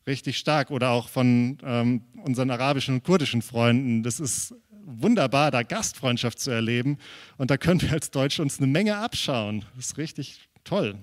Richtig 0.06 0.36
stark. 0.36 0.70
Oder 0.70 0.90
auch 0.90 1.08
von 1.08 1.58
ähm, 1.64 2.02
unseren 2.22 2.50
arabischen 2.50 2.96
und 2.96 3.02
kurdischen 3.02 3.40
Freunden. 3.40 4.02
Das 4.02 4.20
ist 4.20 4.54
wunderbar, 4.84 5.50
da 5.50 5.62
Gastfreundschaft 5.62 6.38
zu 6.38 6.50
erleben. 6.50 6.98
Und 7.38 7.50
da 7.50 7.56
können 7.56 7.80
wir 7.80 7.92
als 7.92 8.10
Deutsche 8.10 8.42
uns 8.42 8.58
eine 8.58 8.66
Menge 8.66 8.98
abschauen. 8.98 9.64
Das 9.74 9.86
ist 9.86 9.98
richtig 9.98 10.48
toll. 10.62 10.96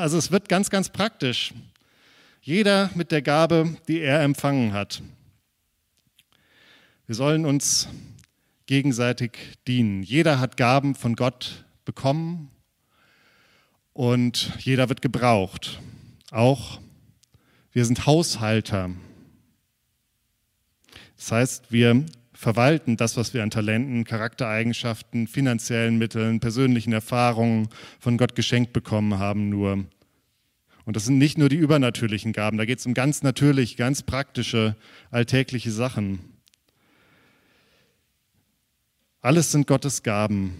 Also 0.00 0.18
es 0.18 0.30
wird 0.30 0.48
ganz, 0.48 0.70
ganz 0.70 0.88
praktisch. 0.88 1.52
Jeder 2.40 2.90
mit 2.94 3.12
der 3.12 3.22
Gabe, 3.22 3.76
die 3.88 4.00
er 4.00 4.22
empfangen 4.22 4.72
hat. 4.72 5.02
Wir 7.06 7.14
sollen 7.14 7.44
uns 7.44 7.88
gegenseitig 8.66 9.32
dienen. 9.66 10.02
Jeder 10.02 10.40
hat 10.40 10.56
Gaben 10.56 10.94
von 10.94 11.14
Gott 11.14 11.64
bekommen 11.84 12.50
und 13.92 14.52
jeder 14.58 14.88
wird 14.88 15.02
gebraucht. 15.02 15.80
Auch 16.30 16.80
wir 17.72 17.84
sind 17.84 18.06
Haushalter. 18.06 18.90
Das 21.16 21.32
heißt, 21.32 21.72
wir 21.72 22.04
verwalten 22.42 22.96
das, 22.96 23.16
was 23.16 23.34
wir 23.34 23.44
an 23.44 23.50
Talenten, 23.50 24.02
Charaktereigenschaften, 24.02 25.28
finanziellen 25.28 25.96
Mitteln, 25.96 26.40
persönlichen 26.40 26.92
Erfahrungen 26.92 27.68
von 28.00 28.18
Gott 28.18 28.34
geschenkt 28.34 28.72
bekommen 28.72 29.20
haben, 29.20 29.48
nur. 29.48 29.84
Und 30.84 30.96
das 30.96 31.04
sind 31.04 31.18
nicht 31.18 31.38
nur 31.38 31.48
die 31.48 31.56
übernatürlichen 31.56 32.32
Gaben, 32.32 32.58
da 32.58 32.64
geht 32.64 32.80
es 32.80 32.86
um 32.86 32.94
ganz 32.94 33.22
natürlich, 33.22 33.76
ganz 33.76 34.02
praktische, 34.02 34.74
alltägliche 35.12 35.70
Sachen. 35.70 36.18
Alles 39.20 39.52
sind 39.52 39.68
Gottes 39.68 40.02
Gaben 40.02 40.54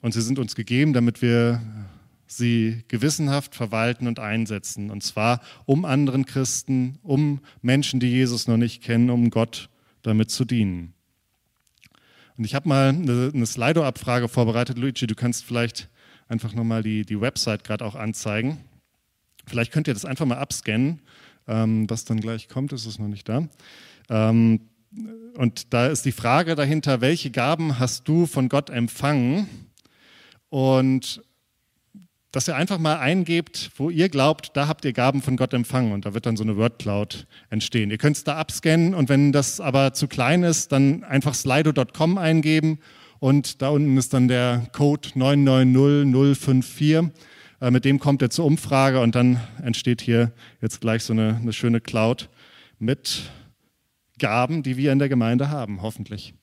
und 0.00 0.12
sie 0.12 0.20
sind 0.20 0.40
uns 0.40 0.56
gegeben, 0.56 0.94
damit 0.94 1.22
wir 1.22 1.62
sie 2.26 2.82
gewissenhaft 2.88 3.54
verwalten 3.54 4.08
und 4.08 4.18
einsetzen. 4.18 4.90
Und 4.90 5.04
zwar 5.04 5.42
um 5.64 5.84
anderen 5.84 6.26
Christen, 6.26 6.98
um 7.04 7.38
Menschen, 7.60 8.00
die 8.00 8.08
Jesus 8.08 8.48
noch 8.48 8.56
nicht 8.56 8.82
kennen, 8.82 9.10
um 9.10 9.30
Gott 9.30 9.68
damit 10.02 10.30
zu 10.30 10.44
dienen. 10.44 10.94
Und 12.36 12.44
ich 12.44 12.54
habe 12.54 12.68
mal 12.68 12.88
eine, 12.88 13.46
Slido-Abfrage 13.46 14.28
vorbereitet. 14.28 14.78
Luigi, 14.78 15.06
du 15.06 15.14
kannst 15.14 15.44
vielleicht 15.44 15.88
einfach 16.28 16.54
nochmal 16.54 16.82
die, 16.82 17.04
die 17.04 17.20
Website 17.20 17.64
gerade 17.64 17.84
auch 17.84 17.94
anzeigen. 17.94 18.58
Vielleicht 19.46 19.72
könnt 19.72 19.88
ihr 19.88 19.94
das 19.94 20.04
einfach 20.04 20.26
mal 20.26 20.38
abscannen. 20.38 21.00
Ähm, 21.48 21.90
was 21.90 22.04
dann 22.04 22.20
gleich 22.20 22.48
kommt, 22.48 22.72
ist 22.72 22.86
es 22.86 22.98
noch 22.98 23.08
nicht 23.08 23.28
da. 23.28 23.48
Ähm, 24.08 24.60
und 25.36 25.72
da 25.72 25.88
ist 25.88 26.04
die 26.04 26.12
Frage 26.12 26.54
dahinter, 26.54 27.00
welche 27.00 27.30
Gaben 27.30 27.78
hast 27.78 28.06
du 28.06 28.26
von 28.26 28.48
Gott 28.48 28.70
empfangen? 28.70 29.48
Und 30.48 31.22
dass 32.32 32.48
ihr 32.48 32.56
einfach 32.56 32.78
mal 32.78 32.98
eingebt, 32.98 33.70
wo 33.76 33.90
ihr 33.90 34.08
glaubt, 34.08 34.50
da 34.54 34.66
habt 34.66 34.84
ihr 34.86 34.94
Gaben 34.94 35.20
von 35.22 35.36
Gott 35.36 35.52
empfangen 35.52 35.92
und 35.92 36.06
da 36.06 36.14
wird 36.14 36.26
dann 36.26 36.36
so 36.36 36.42
eine 36.42 36.56
Wordcloud 36.56 37.26
entstehen. 37.50 37.90
Ihr 37.90 37.98
könnt 37.98 38.16
es 38.16 38.24
da 38.24 38.36
abscannen 38.36 38.94
und 38.94 39.10
wenn 39.10 39.32
das 39.32 39.60
aber 39.60 39.92
zu 39.92 40.08
klein 40.08 40.42
ist, 40.42 40.72
dann 40.72 41.04
einfach 41.04 41.34
slido.com 41.34 42.16
eingeben 42.16 42.78
und 43.20 43.60
da 43.62 43.68
unten 43.68 43.96
ist 43.98 44.14
dann 44.14 44.26
der 44.28 44.66
Code 44.72 45.10
990054. 45.14 47.10
Äh, 47.60 47.70
mit 47.70 47.84
dem 47.84 48.00
kommt 48.00 48.22
ihr 48.22 48.30
zur 48.30 48.46
Umfrage 48.46 49.00
und 49.00 49.14
dann 49.14 49.38
entsteht 49.62 50.00
hier 50.00 50.32
jetzt 50.60 50.80
gleich 50.80 51.04
so 51.04 51.12
eine, 51.12 51.36
eine 51.36 51.52
schöne 51.52 51.80
Cloud 51.80 52.30
mit 52.78 53.30
Gaben, 54.18 54.62
die 54.62 54.76
wir 54.76 54.90
in 54.90 54.98
der 54.98 55.08
Gemeinde 55.08 55.50
haben, 55.50 55.82
hoffentlich. 55.82 56.34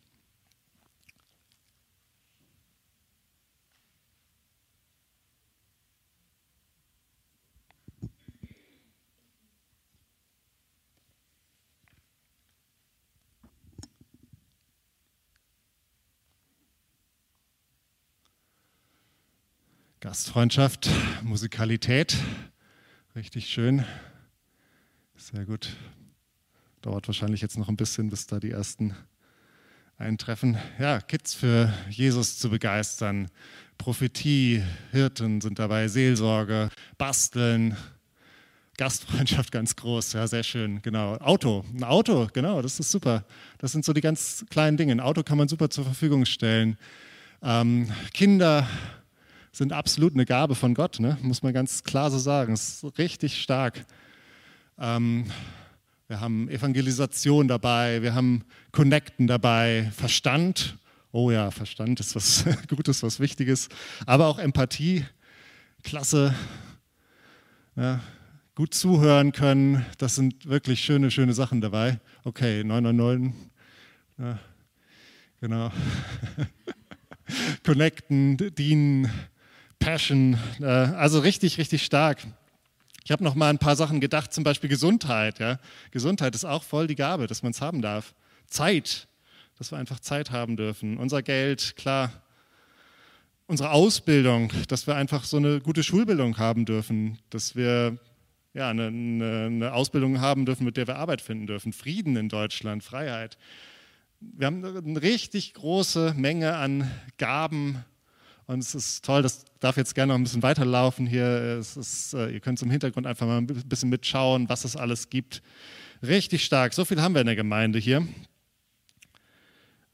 Gastfreundschaft, 20.09 20.89
Musikalität, 21.21 22.17
richtig 23.15 23.47
schön. 23.47 23.85
Sehr 25.15 25.45
gut. 25.45 25.69
Dauert 26.81 27.07
wahrscheinlich 27.07 27.41
jetzt 27.41 27.59
noch 27.59 27.69
ein 27.69 27.77
bisschen, 27.77 28.09
bis 28.09 28.25
da 28.25 28.39
die 28.39 28.49
ersten 28.49 28.95
eintreffen. 29.99 30.57
Ja, 30.79 30.99
Kids 30.99 31.35
für 31.35 31.71
Jesus 31.91 32.39
zu 32.39 32.49
begeistern. 32.49 33.29
Prophetie, 33.77 34.63
Hirten 34.89 35.41
sind 35.41 35.59
dabei, 35.59 35.87
Seelsorge, 35.87 36.71
Basteln, 36.97 37.77
Gastfreundschaft 38.77 39.51
ganz 39.51 39.75
groß, 39.75 40.13
ja, 40.13 40.25
sehr 40.25 40.41
schön, 40.41 40.81
genau. 40.81 41.17
Auto, 41.17 41.63
ein 41.71 41.83
Auto, 41.83 42.27
genau, 42.33 42.63
das 42.63 42.79
ist 42.79 42.89
super. 42.89 43.25
Das 43.59 43.73
sind 43.73 43.85
so 43.85 43.93
die 43.93 44.01
ganz 44.01 44.43
kleinen 44.49 44.75
Dinge. 44.75 44.91
Ein 44.91 45.01
Auto 45.01 45.21
kann 45.21 45.37
man 45.37 45.47
super 45.47 45.69
zur 45.69 45.83
Verfügung 45.83 46.25
stellen. 46.25 46.79
Ähm, 47.43 47.91
Kinder, 48.11 48.67
sind 49.51 49.73
absolut 49.73 50.13
eine 50.13 50.25
Gabe 50.25 50.55
von 50.55 50.73
Gott, 50.73 50.99
ne? 50.99 51.17
muss 51.21 51.43
man 51.43 51.53
ganz 51.53 51.83
klar 51.83 52.11
so 52.11 52.17
sagen. 52.17 52.53
Es 52.53 52.83
ist 52.83 52.97
richtig 52.97 53.41
stark. 53.41 53.85
Ähm, 54.77 55.25
wir 56.07 56.19
haben 56.21 56.49
Evangelisation 56.49 57.47
dabei, 57.47 58.01
wir 58.01 58.15
haben 58.15 58.43
Connecten 58.71 59.27
dabei, 59.27 59.91
Verstand. 59.95 60.77
Oh 61.11 61.31
ja, 61.31 61.51
Verstand 61.51 61.99
ist 61.99 62.15
was 62.15 62.45
Gutes, 62.67 63.03
was 63.03 63.19
Wichtiges. 63.19 63.69
Aber 64.05 64.27
auch 64.27 64.39
Empathie, 64.39 65.05
klasse. 65.83 66.33
Ja, 67.75 68.01
gut 68.55 68.73
zuhören 68.73 69.31
können, 69.31 69.85
das 69.97 70.15
sind 70.15 70.47
wirklich 70.47 70.81
schöne, 70.81 71.11
schöne 71.11 71.33
Sachen 71.33 71.61
dabei. 71.61 71.99
Okay, 72.23 72.63
999. 72.63 73.33
Ja, 74.17 74.39
genau. 75.39 75.71
Connecten, 77.63 78.37
dienen, 78.55 79.09
Passion, 79.79 80.37
äh, 80.59 80.65
also 80.65 81.19
richtig, 81.19 81.57
richtig 81.57 81.83
stark. 81.83 82.19
Ich 83.03 83.11
habe 83.11 83.23
noch 83.23 83.35
mal 83.35 83.49
ein 83.49 83.57
paar 83.57 83.75
Sachen 83.75 84.01
gedacht, 84.01 84.33
zum 84.33 84.43
Beispiel 84.43 84.69
Gesundheit. 84.69 85.39
Ja? 85.39 85.59
Gesundheit 85.91 86.35
ist 86.35 86.45
auch 86.45 86.63
voll 86.63 86.87
die 86.87 86.95
Gabe, 86.95 87.27
dass 87.27 87.41
man 87.41 87.51
es 87.51 87.61
haben 87.61 87.81
darf. 87.81 88.13
Zeit, 88.47 89.07
dass 89.57 89.71
wir 89.71 89.77
einfach 89.77 89.99
Zeit 89.99 90.31
haben 90.31 90.57
dürfen. 90.57 90.97
Unser 90.97 91.23
Geld, 91.23 91.75
klar. 91.75 92.11
Unsere 93.47 93.71
Ausbildung, 93.71 94.51
dass 94.67 94.85
wir 94.85 94.95
einfach 94.95 95.23
so 95.23 95.37
eine 95.37 95.59
gute 95.59 95.81
Schulbildung 95.81 96.37
haben 96.37 96.65
dürfen, 96.65 97.17
dass 97.31 97.55
wir 97.55 97.97
ja, 98.53 98.69
eine, 98.69 98.87
eine, 98.87 99.45
eine 99.47 99.73
Ausbildung 99.73 100.21
haben 100.21 100.45
dürfen, 100.45 100.65
mit 100.65 100.77
der 100.77 100.87
wir 100.87 100.97
Arbeit 100.97 101.21
finden 101.21 101.47
dürfen. 101.47 101.73
Frieden 101.73 102.15
in 102.15 102.29
Deutschland, 102.29 102.83
Freiheit. 102.83 103.37
Wir 104.19 104.47
haben 104.47 104.63
eine 104.63 105.01
richtig 105.01 105.53
große 105.53 106.13
Menge 106.15 106.55
an 106.55 106.91
Gaben 107.17 107.83
und 108.49 108.63
es 108.63 108.73
ist 108.73 109.05
toll, 109.05 109.21
das 109.21 109.45
darf 109.59 109.77
jetzt 109.77 109.93
gerne 109.93 110.11
noch 110.11 110.17
ein 110.17 110.23
bisschen 110.23 110.41
weiterlaufen 110.41 111.05
hier. 111.05 111.59
Ist, 111.59 112.15
äh, 112.15 112.31
ihr 112.31 112.39
könnt 112.39 112.57
zum 112.57 112.71
Hintergrund 112.71 113.05
einfach 113.05 113.27
mal 113.27 113.37
ein 113.37 113.45
bisschen 113.45 113.89
mitschauen, 113.89 114.49
was 114.49 114.65
es 114.65 114.75
alles 114.75 115.11
gibt. 115.11 115.43
Richtig 116.01 116.43
stark. 116.43 116.73
So 116.73 116.83
viel 116.83 116.99
haben 116.99 117.13
wir 117.13 117.21
in 117.21 117.27
der 117.27 117.35
Gemeinde 117.35 117.77
hier. 117.77 118.07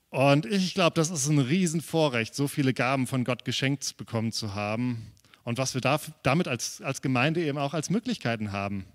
Und 0.10 0.46
ich 0.46 0.74
glaube, 0.74 0.94
das 0.94 1.10
ist 1.10 1.28
ein 1.28 1.40
Riesenvorrecht, 1.40 2.34
so 2.34 2.48
viele 2.48 2.74
Gaben 2.74 3.08
von 3.08 3.26
Gott 3.26 3.44
geschenkt 3.44 3.98
bekommen 3.98 4.32
zu 4.32 4.56
haben. 4.56 5.12
Und 5.44 5.58
was 5.58 5.74
wir 5.74 5.82
da, 5.82 6.00
damit 6.24 6.48
als, 6.48 6.82
als 6.82 7.02
Gemeinde 7.02 7.44
eben 7.44 7.58
auch 7.58 7.74
als 7.74 7.90
Möglichkeiten 7.90 8.54
haben. 8.54 8.86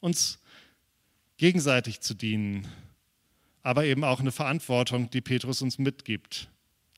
Uns 0.00 0.40
gegenseitig 1.36 2.00
zu 2.00 2.14
dienen, 2.14 2.66
aber 3.62 3.84
eben 3.84 4.02
auch 4.02 4.18
eine 4.18 4.32
Verantwortung, 4.32 5.08
die 5.10 5.20
Petrus 5.20 5.62
uns 5.62 5.78
mitgibt 5.78 6.48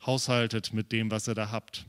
haushaltet 0.06 0.72
mit 0.72 0.92
dem, 0.92 1.10
was 1.10 1.28
ihr 1.28 1.34
da 1.34 1.50
habt. 1.50 1.86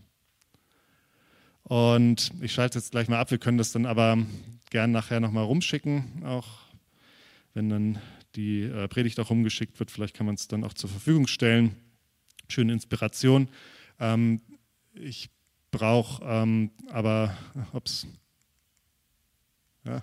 Und 1.64 2.32
ich 2.42 2.54
schalte 2.54 2.78
jetzt 2.78 2.92
gleich 2.92 3.08
mal 3.08 3.20
ab, 3.20 3.32
wir 3.32 3.40
können 3.40 3.58
das 3.58 3.72
dann 3.72 3.86
aber 3.86 4.18
gern 4.70 4.92
nachher 4.92 5.20
nochmal 5.20 5.46
rumschicken, 5.46 6.24
auch 6.24 6.48
wenn 7.54 7.70
dann 7.70 8.02
die 8.36 8.64
äh, 8.64 8.88
Predigt 8.88 9.20
auch 9.20 9.30
rumgeschickt 9.30 9.80
wird, 9.80 9.90
vielleicht 9.90 10.16
kann 10.16 10.26
man 10.26 10.36
es 10.36 10.48
dann 10.48 10.64
auch 10.64 10.74
zur 10.74 10.90
Verfügung 10.90 11.28
stellen. 11.28 11.76
Schöne 12.50 12.74
Inspiration. 12.74 13.48
Ähm, 14.00 14.42
ich 14.94 15.30
brauche 15.72 16.24
ähm, 16.24 16.72
aber, 16.90 17.36
ups, 17.74 18.06
ja, 19.86 20.02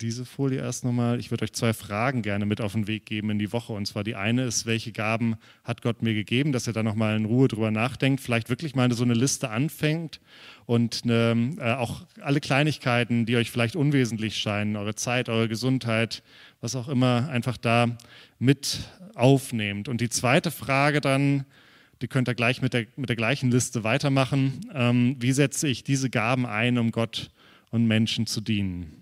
diese 0.00 0.24
Folie 0.24 0.60
erst 0.60 0.84
nochmal. 0.84 1.18
Ich 1.20 1.30
würde 1.30 1.44
euch 1.44 1.52
zwei 1.52 1.72
Fragen 1.72 2.22
gerne 2.22 2.46
mit 2.46 2.60
auf 2.60 2.72
den 2.72 2.86
Weg 2.86 3.06
geben 3.06 3.30
in 3.30 3.38
die 3.38 3.52
Woche. 3.52 3.72
Und 3.72 3.86
zwar 3.86 4.04
die 4.04 4.14
eine 4.14 4.44
ist, 4.44 4.66
welche 4.66 4.92
Gaben 4.92 5.36
hat 5.64 5.82
Gott 5.82 6.02
mir 6.02 6.14
gegeben, 6.14 6.52
dass 6.52 6.66
ihr 6.66 6.72
da 6.72 6.82
nochmal 6.82 7.16
in 7.16 7.24
Ruhe 7.24 7.48
drüber 7.48 7.70
nachdenkt, 7.70 8.20
vielleicht 8.20 8.48
wirklich 8.48 8.74
mal 8.74 8.90
so 8.92 9.04
eine 9.04 9.14
Liste 9.14 9.50
anfängt 9.50 10.20
und 10.66 11.02
eine, 11.04 11.56
äh, 11.58 11.74
auch 11.74 12.06
alle 12.20 12.40
Kleinigkeiten, 12.40 13.26
die 13.26 13.36
euch 13.36 13.50
vielleicht 13.50 13.76
unwesentlich 13.76 14.38
scheinen, 14.38 14.76
eure 14.76 14.94
Zeit, 14.94 15.28
eure 15.28 15.48
Gesundheit, 15.48 16.22
was 16.60 16.76
auch 16.76 16.88
immer, 16.88 17.28
einfach 17.28 17.56
da 17.56 17.98
mit 18.38 18.80
aufnehmt. 19.14 19.88
Und 19.88 20.00
die 20.00 20.08
zweite 20.08 20.50
Frage 20.50 21.00
dann, 21.00 21.44
die 22.02 22.08
könnt 22.08 22.28
ihr 22.28 22.34
gleich 22.34 22.62
mit 22.62 22.72
der, 22.72 22.86
mit 22.96 23.10
der 23.10 23.16
gleichen 23.16 23.50
Liste 23.50 23.84
weitermachen. 23.84 24.60
Ähm, 24.72 25.16
wie 25.18 25.32
setze 25.32 25.68
ich 25.68 25.84
diese 25.84 26.08
Gaben 26.08 26.46
ein, 26.46 26.78
um 26.78 26.92
Gott 26.92 27.30
und 27.70 27.86
Menschen 27.86 28.26
zu 28.26 28.40
dienen? 28.40 28.99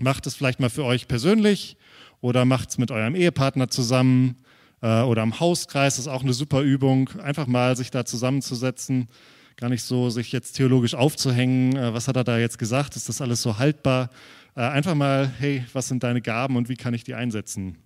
Macht 0.00 0.26
es 0.26 0.34
vielleicht 0.34 0.60
mal 0.60 0.70
für 0.70 0.84
euch 0.84 1.08
persönlich 1.08 1.76
oder 2.20 2.44
macht 2.44 2.70
es 2.70 2.78
mit 2.78 2.90
eurem 2.90 3.14
Ehepartner 3.14 3.68
zusammen 3.68 4.36
äh, 4.82 5.02
oder 5.02 5.22
am 5.22 5.40
Hauskreis. 5.40 5.96
Das 5.96 6.06
ist 6.06 6.12
auch 6.12 6.22
eine 6.22 6.32
super 6.32 6.62
Übung. 6.62 7.10
Einfach 7.20 7.46
mal 7.46 7.76
sich 7.76 7.90
da 7.90 8.04
zusammenzusetzen. 8.04 9.08
Gar 9.56 9.68
nicht 9.68 9.82
so, 9.82 10.08
sich 10.08 10.32
jetzt 10.32 10.52
theologisch 10.52 10.94
aufzuhängen. 10.94 11.76
Äh, 11.76 11.92
was 11.92 12.08
hat 12.08 12.16
er 12.16 12.24
da 12.24 12.38
jetzt 12.38 12.58
gesagt? 12.58 12.96
Ist 12.96 13.08
das 13.08 13.20
alles 13.20 13.42
so 13.42 13.58
haltbar? 13.58 14.10
Äh, 14.56 14.62
einfach 14.62 14.94
mal, 14.94 15.30
hey, 15.38 15.64
was 15.72 15.88
sind 15.88 16.02
deine 16.02 16.22
Gaben 16.22 16.56
und 16.56 16.68
wie 16.68 16.76
kann 16.76 16.94
ich 16.94 17.04
die 17.04 17.14
einsetzen? 17.14 17.76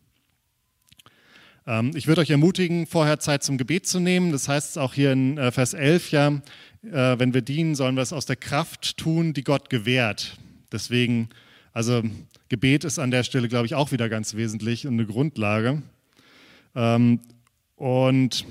Ähm, 1.66 1.92
ich 1.94 2.06
würde 2.06 2.20
euch 2.20 2.30
ermutigen, 2.30 2.86
vorher 2.86 3.18
Zeit 3.18 3.42
zum 3.42 3.58
Gebet 3.58 3.86
zu 3.86 4.00
nehmen. 4.00 4.32
Das 4.32 4.48
heißt 4.48 4.78
auch 4.78 4.94
hier 4.94 5.12
in 5.12 5.38
äh, 5.38 5.50
Vers 5.50 5.74
11 5.74 6.10
ja, 6.10 6.28
äh, 6.28 7.18
wenn 7.18 7.34
wir 7.34 7.42
dienen, 7.42 7.74
sollen 7.74 7.96
wir 7.96 8.02
es 8.02 8.12
aus 8.12 8.26
der 8.26 8.36
Kraft 8.36 8.96
tun, 8.96 9.32
die 9.32 9.44
Gott 9.44 9.70
gewährt. 9.70 10.38
Deswegen 10.72 11.28
also 11.74 12.02
Gebet 12.48 12.84
ist 12.84 13.00
an 13.00 13.10
der 13.10 13.24
Stelle, 13.24 13.48
glaube 13.48 13.66
ich, 13.66 13.74
auch 13.74 13.90
wieder 13.90 14.08
ganz 14.08 14.34
wesentlich 14.34 14.86
und 14.86 14.94
eine 14.94 15.06
Grundlage. 15.06 15.82
Ähm, 16.76 17.20
und 17.74 18.46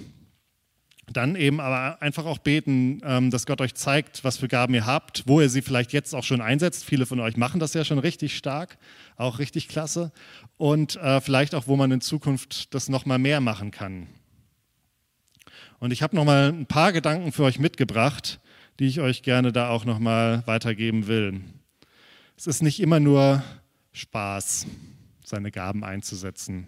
dann 1.12 1.36
eben 1.36 1.62
aber 1.62 2.02
einfach 2.02 2.26
auch 2.26 2.40
beten, 2.40 3.02
ähm, 3.06 3.32
dass 3.32 3.46
Gott 3.46 3.62
euch 3.62 3.76
zeigt, 3.76 4.24
was 4.26 4.38
für 4.38 4.50
Gaben 4.50 4.74
ihr 4.74 4.86
habt, 4.86 5.24
wo 5.26 5.40
ihr 5.40 5.50
sie 5.50 5.62
vielleicht 5.62 5.94
jetzt 5.94 6.14
auch 6.14 6.24
schon 6.24 6.42
einsetzt. 6.42 6.84
Viele 6.84 7.06
von 7.06 7.20
euch 7.22 7.38
machen 7.38 7.62
das 7.62 7.74
ja 7.74 7.86
schon 7.86 8.00
richtig 8.00 8.36
stark, 8.36 8.78
auch 9.16 9.40
richtig 9.40 9.70
klasse. 9.70 10.12
Und 10.58 10.98
äh, 10.98 11.22
vielleicht 11.22 11.56
auch, 11.56 11.68
wo 11.68 11.78
man 11.78 11.92
in 11.92 12.02
Zukunft 12.02 12.74
das 12.74 12.90
nochmal 12.90 13.20
mehr 13.20 13.40
machen 13.40 13.72
kann. 13.72 14.08
Und 15.80 15.92
ich 15.92 16.02
habe 16.02 16.16
nochmal 16.16 16.50
ein 16.50 16.66
paar 16.66 16.92
Gedanken 16.92 17.32
für 17.32 17.44
euch 17.44 17.60
mitgebracht, 17.60 18.42
die 18.80 18.88
ich 18.88 19.00
euch 19.00 19.24
gerne 19.24 19.54
da 19.54 19.70
auch 19.70 19.86
nochmal 19.86 20.44
weitergeben 20.46 21.08
will. 21.08 21.42
Es 22.36 22.48
ist 22.48 22.62
nicht 22.62 22.80
immer 22.80 23.00
nur 23.00 23.44
Spaß, 23.92 24.66
seine 25.24 25.52
Gaben 25.52 25.84
einzusetzen. 25.84 26.68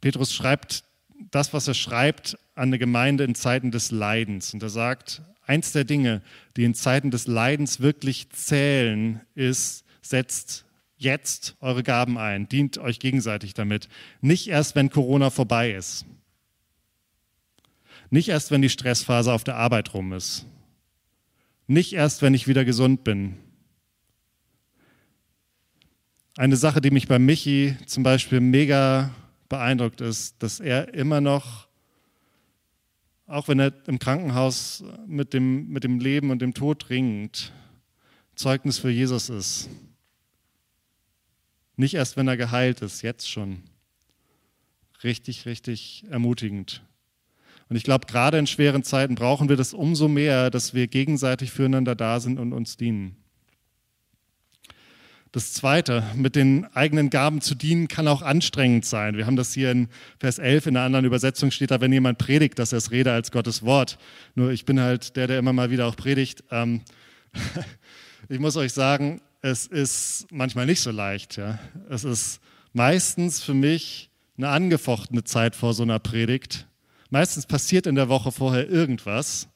Petrus 0.00 0.32
schreibt 0.32 0.84
das, 1.30 1.52
was 1.52 1.68
er 1.68 1.74
schreibt, 1.74 2.38
an 2.54 2.68
eine 2.68 2.78
Gemeinde 2.78 3.24
in 3.24 3.34
Zeiten 3.34 3.70
des 3.70 3.90
Leidens. 3.90 4.54
Und 4.54 4.62
er 4.62 4.68
sagt, 4.68 5.22
eins 5.46 5.72
der 5.72 5.84
Dinge, 5.84 6.22
die 6.56 6.64
in 6.64 6.74
Zeiten 6.74 7.10
des 7.10 7.26
Leidens 7.26 7.80
wirklich 7.80 8.30
zählen, 8.30 9.20
ist, 9.34 9.84
setzt 10.02 10.64
jetzt 10.96 11.56
eure 11.60 11.82
Gaben 11.82 12.18
ein, 12.18 12.48
dient 12.48 12.78
euch 12.78 12.98
gegenseitig 12.98 13.54
damit. 13.54 13.88
Nicht 14.20 14.48
erst, 14.48 14.74
wenn 14.74 14.90
Corona 14.90 15.30
vorbei 15.30 15.72
ist. 15.72 16.04
Nicht 18.10 18.28
erst, 18.28 18.50
wenn 18.50 18.62
die 18.62 18.70
Stressphase 18.70 19.32
auf 19.32 19.44
der 19.44 19.56
Arbeit 19.56 19.94
rum 19.94 20.12
ist. 20.12 20.46
Nicht 21.66 21.92
erst, 21.92 22.22
wenn 22.22 22.34
ich 22.34 22.48
wieder 22.48 22.64
gesund 22.64 23.04
bin. 23.04 23.36
Eine 26.38 26.56
Sache, 26.56 26.80
die 26.80 26.92
mich 26.92 27.08
bei 27.08 27.18
Michi 27.18 27.76
zum 27.86 28.04
Beispiel 28.04 28.38
mega 28.38 29.10
beeindruckt 29.48 30.00
ist, 30.00 30.40
dass 30.40 30.60
er 30.60 30.94
immer 30.94 31.20
noch, 31.20 31.66
auch 33.26 33.48
wenn 33.48 33.58
er 33.58 33.72
im 33.88 33.98
Krankenhaus 33.98 34.84
mit 35.08 35.34
dem, 35.34 35.66
mit 35.66 35.82
dem 35.82 35.98
Leben 35.98 36.30
und 36.30 36.40
dem 36.40 36.54
Tod 36.54 36.90
ringt, 36.90 37.52
Zeugnis 38.36 38.78
für 38.78 38.88
Jesus 38.88 39.30
ist. 39.30 39.68
Nicht 41.74 41.94
erst, 41.94 42.16
wenn 42.16 42.28
er 42.28 42.36
geheilt 42.36 42.82
ist, 42.82 43.02
jetzt 43.02 43.28
schon. 43.28 43.64
Richtig, 45.02 45.44
richtig 45.44 46.04
ermutigend. 46.08 46.84
Und 47.68 47.74
ich 47.74 47.82
glaube, 47.82 48.06
gerade 48.06 48.38
in 48.38 48.46
schweren 48.46 48.84
Zeiten 48.84 49.16
brauchen 49.16 49.48
wir 49.48 49.56
das 49.56 49.74
umso 49.74 50.06
mehr, 50.06 50.50
dass 50.50 50.72
wir 50.72 50.86
gegenseitig 50.86 51.50
füreinander 51.50 51.96
da 51.96 52.20
sind 52.20 52.38
und 52.38 52.52
uns 52.52 52.76
dienen. 52.76 53.16
Das 55.32 55.52
Zweite, 55.52 56.04
mit 56.14 56.36
den 56.36 56.64
eigenen 56.74 57.10
Gaben 57.10 57.42
zu 57.42 57.54
dienen, 57.54 57.86
kann 57.86 58.08
auch 58.08 58.22
anstrengend 58.22 58.86
sein. 58.86 59.16
Wir 59.16 59.26
haben 59.26 59.36
das 59.36 59.52
hier 59.52 59.70
in 59.70 59.88
Vers 60.18 60.38
11, 60.38 60.68
in 60.68 60.76
einer 60.76 60.86
anderen 60.86 61.04
Übersetzung 61.04 61.50
steht 61.50 61.70
da, 61.70 61.82
wenn 61.82 61.92
jemand 61.92 62.16
predigt, 62.16 62.58
dass 62.58 62.72
er 62.72 62.78
es 62.78 62.90
rede 62.92 63.12
als 63.12 63.30
Gottes 63.30 63.62
Wort. 63.62 63.98
Nur 64.34 64.50
ich 64.50 64.64
bin 64.64 64.80
halt 64.80 65.16
der, 65.16 65.26
der 65.26 65.38
immer 65.38 65.52
mal 65.52 65.70
wieder 65.70 65.86
auch 65.86 65.96
predigt. 65.96 66.44
Ähm, 66.50 66.80
ich 68.30 68.38
muss 68.38 68.56
euch 68.56 68.72
sagen, 68.72 69.20
es 69.42 69.66
ist 69.66 70.26
manchmal 70.30 70.64
nicht 70.64 70.80
so 70.80 70.90
leicht. 70.90 71.36
Ja. 71.36 71.58
Es 71.90 72.04
ist 72.04 72.40
meistens 72.72 73.42
für 73.42 73.54
mich 73.54 74.10
eine 74.38 74.48
angefochtene 74.48 75.24
Zeit 75.24 75.56
vor 75.56 75.74
so 75.74 75.82
einer 75.82 75.98
Predigt. 75.98 76.66
Meistens 77.10 77.44
passiert 77.44 77.86
in 77.86 77.96
der 77.96 78.08
Woche 78.08 78.32
vorher 78.32 78.68
irgendwas. 78.70 79.48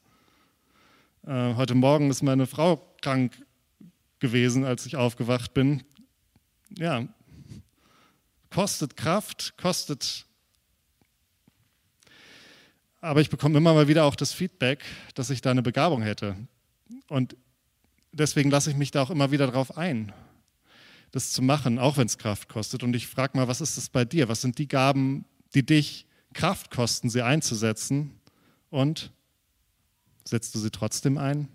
Äh, 1.27 1.55
heute 1.55 1.75
Morgen 1.75 2.11
ist 2.11 2.23
meine 2.23 2.47
Frau 2.47 2.95
krank 3.01 3.33
gewesen, 4.23 4.65
als 4.65 4.87
ich 4.87 4.97
aufgewacht 4.97 5.53
bin. 5.53 5.83
Ja, 6.79 7.07
kostet 8.49 8.97
Kraft, 8.97 9.55
kostet. 9.59 10.25
Aber 13.03 13.21
ich 13.21 13.29
bekomme 13.29 13.59
immer 13.59 13.75
mal 13.75 13.89
wieder 13.89 14.05
auch 14.05 14.15
das 14.15 14.33
Feedback, 14.33 14.85
dass 15.15 15.29
ich 15.29 15.43
da 15.43 15.51
eine 15.51 15.63
Begabung 15.63 16.01
hätte. 16.01 16.37
Und 17.09 17.37
deswegen 18.13 18.51
lasse 18.51 18.71
ich 18.71 18.77
mich 18.77 18.93
da 18.93 19.03
auch 19.03 19.11
immer 19.11 19.31
wieder 19.33 19.49
drauf 19.49 19.77
ein, 19.77 20.13
das 21.11 21.33
zu 21.33 21.43
machen, 21.43 21.79
auch 21.79 21.97
wenn 21.97 22.07
es 22.07 22.17
Kraft 22.17 22.49
kostet. 22.49 22.83
Und 22.83 22.95
ich 22.95 23.09
frage 23.09 23.37
mal, 23.37 23.49
was 23.49 23.61
ist 23.61 23.77
das 23.77 23.91
bei 23.91 24.05
dir? 24.05 24.29
Was 24.29 24.41
sind 24.41 24.57
die 24.59 24.69
Gaben, 24.69 25.25
die 25.55 25.67
dich 25.67 26.07
Kraft 26.33 26.71
kosten, 26.71 27.11
sie 27.11 27.23
einzusetzen 27.23 28.19
und 28.71 29.11
setzt 30.25 30.55
du 30.55 30.61
sie 30.61 30.71
trotzdem 30.71 31.19
ein? 31.19 31.49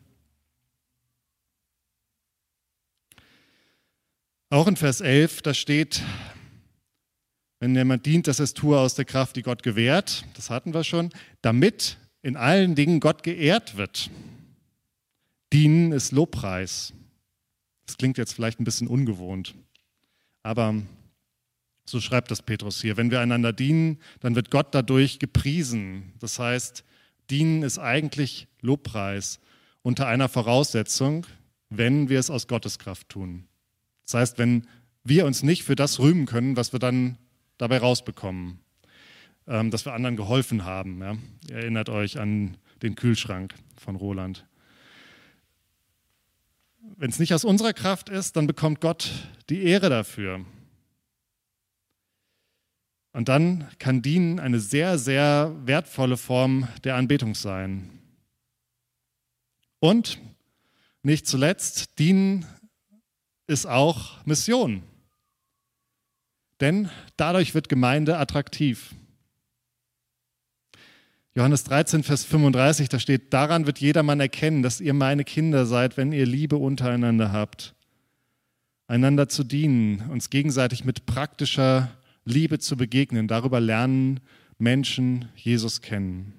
Auch 4.49 4.67
in 4.67 4.77
Vers 4.77 5.01
11, 5.01 5.41
da 5.41 5.53
steht, 5.53 6.01
wenn 7.59 7.75
jemand 7.75 8.05
dient, 8.05 8.27
dass 8.27 8.39
es 8.39 8.53
tue 8.53 8.79
aus 8.79 8.95
der 8.95 9.03
Kraft, 9.03 9.35
die 9.35 9.41
Gott 9.41 9.61
gewährt, 9.61 10.23
das 10.35 10.49
hatten 10.49 10.73
wir 10.73 10.85
schon, 10.85 11.09
damit 11.41 11.97
in 12.21 12.37
allen 12.37 12.73
Dingen 12.73 13.01
Gott 13.01 13.23
geehrt 13.23 13.75
wird. 13.75 14.09
Dienen 15.51 15.91
ist 15.91 16.13
Lobpreis. 16.13 16.93
Das 17.87 17.97
klingt 17.97 18.17
jetzt 18.17 18.33
vielleicht 18.33 18.61
ein 18.61 18.63
bisschen 18.63 18.87
ungewohnt, 18.87 19.53
aber 20.43 20.75
so 21.85 21.99
schreibt 21.99 22.31
das 22.31 22.41
Petrus 22.41 22.81
hier. 22.81 22.95
Wenn 22.95 23.11
wir 23.11 23.19
einander 23.19 23.51
dienen, 23.51 23.99
dann 24.21 24.35
wird 24.35 24.49
Gott 24.49 24.67
dadurch 24.71 25.19
gepriesen. 25.19 26.13
Das 26.19 26.39
heißt, 26.39 26.85
dienen 27.29 27.63
ist 27.63 27.79
eigentlich 27.79 28.47
Lobpreis 28.61 29.41
unter 29.81 30.07
einer 30.07 30.29
Voraussetzung, 30.29 31.25
wenn 31.69 32.07
wir 32.07 32.19
es 32.19 32.29
aus 32.29 32.47
Gottes 32.47 32.79
Kraft 32.79 33.09
tun. 33.09 33.45
Das 34.07 34.13
heißt, 34.13 34.37
wenn 34.37 34.65
wir 35.03 35.25
uns 35.25 35.43
nicht 35.43 35.63
für 35.63 35.75
das 35.75 35.99
rühmen 35.99 36.25
können, 36.25 36.55
was 36.55 36.71
wir 36.71 36.79
dann 36.79 37.17
dabei 37.57 37.79
rausbekommen, 37.79 38.59
ähm, 39.47 39.69
dass 39.69 39.85
wir 39.85 39.93
anderen 39.93 40.15
geholfen 40.15 40.63
haben. 40.63 41.01
Ja? 41.01 41.17
Ihr 41.49 41.57
erinnert 41.57 41.89
euch 41.89 42.17
an 42.17 42.55
den 42.81 42.95
Kühlschrank 42.95 43.53
von 43.75 43.97
Roland. 43.97 44.45
Wenn 46.95 47.09
es 47.09 47.19
nicht 47.19 47.33
aus 47.33 47.43
unserer 47.43 47.73
Kraft 47.73 48.07
ist, 48.07 48.37
dann 48.37 48.47
bekommt 48.47 48.79
Gott 48.79 49.11
die 49.49 49.63
Ehre 49.63 49.89
dafür. 49.89 50.45
Und 53.11 53.27
dann 53.27 53.67
kann 53.77 54.01
Dienen 54.01 54.39
eine 54.39 54.61
sehr, 54.61 54.97
sehr 54.97 55.53
wertvolle 55.65 56.15
Form 56.15 56.69
der 56.85 56.95
Anbetung 56.95 57.35
sein. 57.35 57.89
Und 59.79 60.17
nicht 61.03 61.27
zuletzt, 61.27 61.99
Dienen 61.99 62.45
ist 63.47 63.65
auch 63.65 64.23
Mission. 64.25 64.83
Denn 66.59 66.89
dadurch 67.15 67.55
wird 67.55 67.69
Gemeinde 67.69 68.17
attraktiv. 68.17 68.93
Johannes 71.35 71.63
13, 71.65 72.03
Vers 72.03 72.25
35, 72.25 72.89
da 72.89 72.99
steht, 72.99 73.31
daran 73.31 73.67
wird 73.67 73.79
jedermann 73.79 74.19
erkennen, 74.19 74.63
dass 74.63 74.81
ihr 74.81 74.93
meine 74.93 75.23
Kinder 75.23 75.67
seid, 75.67 75.95
wenn 75.95 76.11
ihr 76.11 76.25
Liebe 76.25 76.57
untereinander 76.57 77.31
habt. 77.31 77.75
Einander 78.87 79.29
zu 79.29 79.43
dienen, 79.43 80.09
uns 80.09 80.31
gegenseitig 80.31 80.83
mit 80.83 81.05
praktischer 81.05 81.91
Liebe 82.25 82.57
zu 82.57 82.75
begegnen. 82.75 83.27
Darüber 83.27 83.59
lernen 83.59 84.19
Menschen 84.57 85.29
Jesus 85.35 85.81
kennen. 85.81 86.33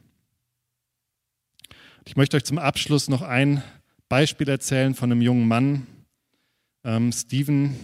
Ich 2.05 2.17
möchte 2.17 2.37
euch 2.37 2.45
zum 2.45 2.59
Abschluss 2.59 3.09
noch 3.09 3.23
ein 3.23 3.63
Beispiel 4.09 4.49
erzählen 4.49 4.95
von 4.95 5.13
einem 5.13 5.23
jungen 5.23 5.47
Mann, 5.47 5.87
ähm, 6.89 7.13
Steven. 7.13 7.77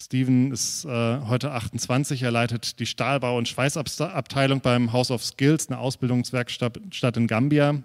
Steven 0.00 0.52
ist 0.52 0.84
äh, 0.84 0.88
heute 1.26 1.52
28, 1.52 2.22
er 2.22 2.30
leitet 2.30 2.78
die 2.78 2.86
Stahlbau- 2.86 3.38
und 3.38 3.48
Schweißabteilung 3.48 4.60
beim 4.60 4.92
House 4.92 5.10
of 5.10 5.24
Skills, 5.24 5.68
eine 5.68 5.78
Ausbildungswerkstatt 5.78 7.16
in 7.16 7.26
Gambia. 7.26 7.82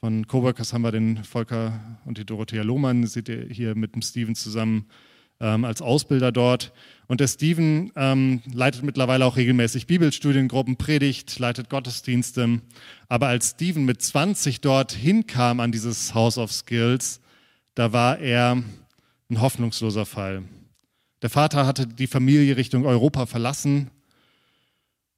Von 0.00 0.26
Coworkers 0.26 0.72
haben 0.72 0.82
wir 0.82 0.92
den 0.92 1.24
Volker 1.24 1.80
und 2.04 2.18
die 2.18 2.26
Dorothea 2.26 2.62
Lohmann, 2.62 3.06
seht 3.06 3.28
ihr 3.30 3.46
hier 3.50 3.74
mit 3.74 3.94
dem 3.94 4.02
Steven 4.02 4.34
zusammen 4.34 4.86
ähm, 5.40 5.64
als 5.64 5.80
Ausbilder 5.80 6.30
dort. 6.30 6.72
Und 7.08 7.20
der 7.20 7.28
Steven 7.28 7.90
ähm, 7.96 8.42
leitet 8.52 8.82
mittlerweile 8.82 9.24
auch 9.24 9.36
regelmäßig 9.36 9.86
Bibelstudiengruppen, 9.86 10.76
predigt, 10.76 11.38
leitet 11.38 11.70
Gottesdienste. 11.70 12.60
Aber 13.08 13.28
als 13.28 13.50
Steven 13.50 13.86
mit 13.86 14.02
20 14.02 14.60
dort 14.60 14.92
hinkam 14.92 15.58
an 15.58 15.72
dieses 15.72 16.14
House 16.14 16.36
of 16.36 16.52
Skills, 16.52 17.20
da 17.74 17.92
war 17.92 18.18
er 18.18 18.62
ein 19.30 19.40
hoffnungsloser 19.40 20.06
Fall. 20.06 20.42
Der 21.22 21.30
Vater 21.30 21.66
hatte 21.66 21.86
die 21.86 22.06
Familie 22.06 22.56
Richtung 22.56 22.86
Europa 22.86 23.26
verlassen. 23.26 23.90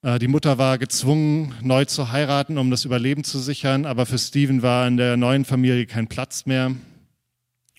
Äh, 0.03 0.18
die 0.18 0.29
Mutter 0.29 0.59
war 0.59 0.79
gezwungen, 0.79 1.55
neu 1.62 1.85
zu 1.85 2.12
heiraten, 2.12 2.59
um 2.59 2.70
das 2.70 2.85
Überleben 2.85 3.25
zu 3.25 3.38
sichern. 3.38 3.87
Aber 3.87 4.07
für 4.07 4.18
Steven 4.18 4.62
war 4.62 4.87
in 4.87 4.96
der 4.96 5.16
neuen 5.16 5.44
Familie 5.44 5.87
kein 5.87 6.09
Platz 6.09 6.46
mehr 6.46 6.75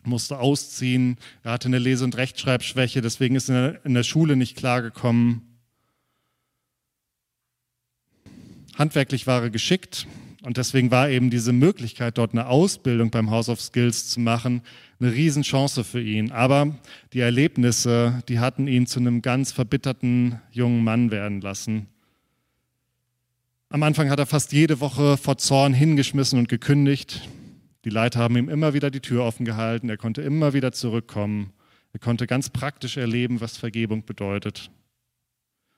musste 0.08 0.40
ausziehen. 0.40 1.18
Er 1.44 1.54
hatte 1.54 1.68
eine 1.68 1.80
Lese- 1.80 2.04
und 2.04 2.18
Rechtschreibschwäche, 2.18 3.02
deswegen 3.02 3.36
ist 3.36 3.50
er 3.50 3.84
in 3.86 3.94
der 3.94 4.04
Schule 4.04 4.36
nicht 4.36 4.58
klargekommen. 4.58 5.42
Handwerklich 8.76 9.28
war 9.28 9.44
er 9.44 9.50
geschickt 9.50 10.08
und 10.44 10.58
deswegen 10.58 10.92
war 10.92 11.10
eben 11.10 11.30
diese 11.30 11.54
Möglichkeit, 11.54 12.18
dort 12.18 12.34
eine 12.34 12.48
Ausbildung 12.48 13.10
beim 13.10 13.32
House 13.32 13.48
of 13.48 13.62
Skills 13.62 14.10
zu 14.10 14.20
machen, 14.20 14.62
eine 15.00 15.14
Riesenchance 15.14 15.86
für 15.86 16.02
ihn. 16.02 16.32
Aber 16.32 16.76
die 17.14 17.22
Erlebnisse, 17.22 18.22
die 18.28 18.40
hatten 18.40 18.68
ihn 18.68 18.86
zu 18.86 19.00
einem 19.00 19.22
ganz 19.22 19.54
verbitterten 19.54 20.42
jungen 20.52 20.84
Mann 20.84 21.12
werden 21.12 21.40
lassen. 21.40 21.88
Am 23.70 23.84
Anfang 23.84 24.10
hat 24.10 24.20
er 24.20 24.26
fast 24.26 24.52
jede 24.52 24.82
Woche 24.82 25.16
vor 25.16 25.38
Zorn 25.38 25.74
hingeschmissen 25.74 26.38
und 26.38 26.50
gekündigt. 26.50 27.28
Die 27.86 27.90
Leiter 27.90 28.20
haben 28.20 28.36
ihm 28.36 28.50
immer 28.50 28.74
wieder 28.74 28.92
die 28.92 29.00
Tür 29.00 29.24
offen 29.24 29.46
gehalten, 29.46 29.90
er 29.90 29.98
konnte 29.98 30.22
immer 30.22 30.54
wieder 30.54 30.74
zurückkommen, 30.74 31.54
er 31.94 32.00
konnte 32.00 32.28
ganz 32.28 32.50
praktisch 32.50 32.98
erleben, 32.98 33.40
was 33.40 33.56
Vergebung 33.56 34.06
bedeutet. 34.06 34.70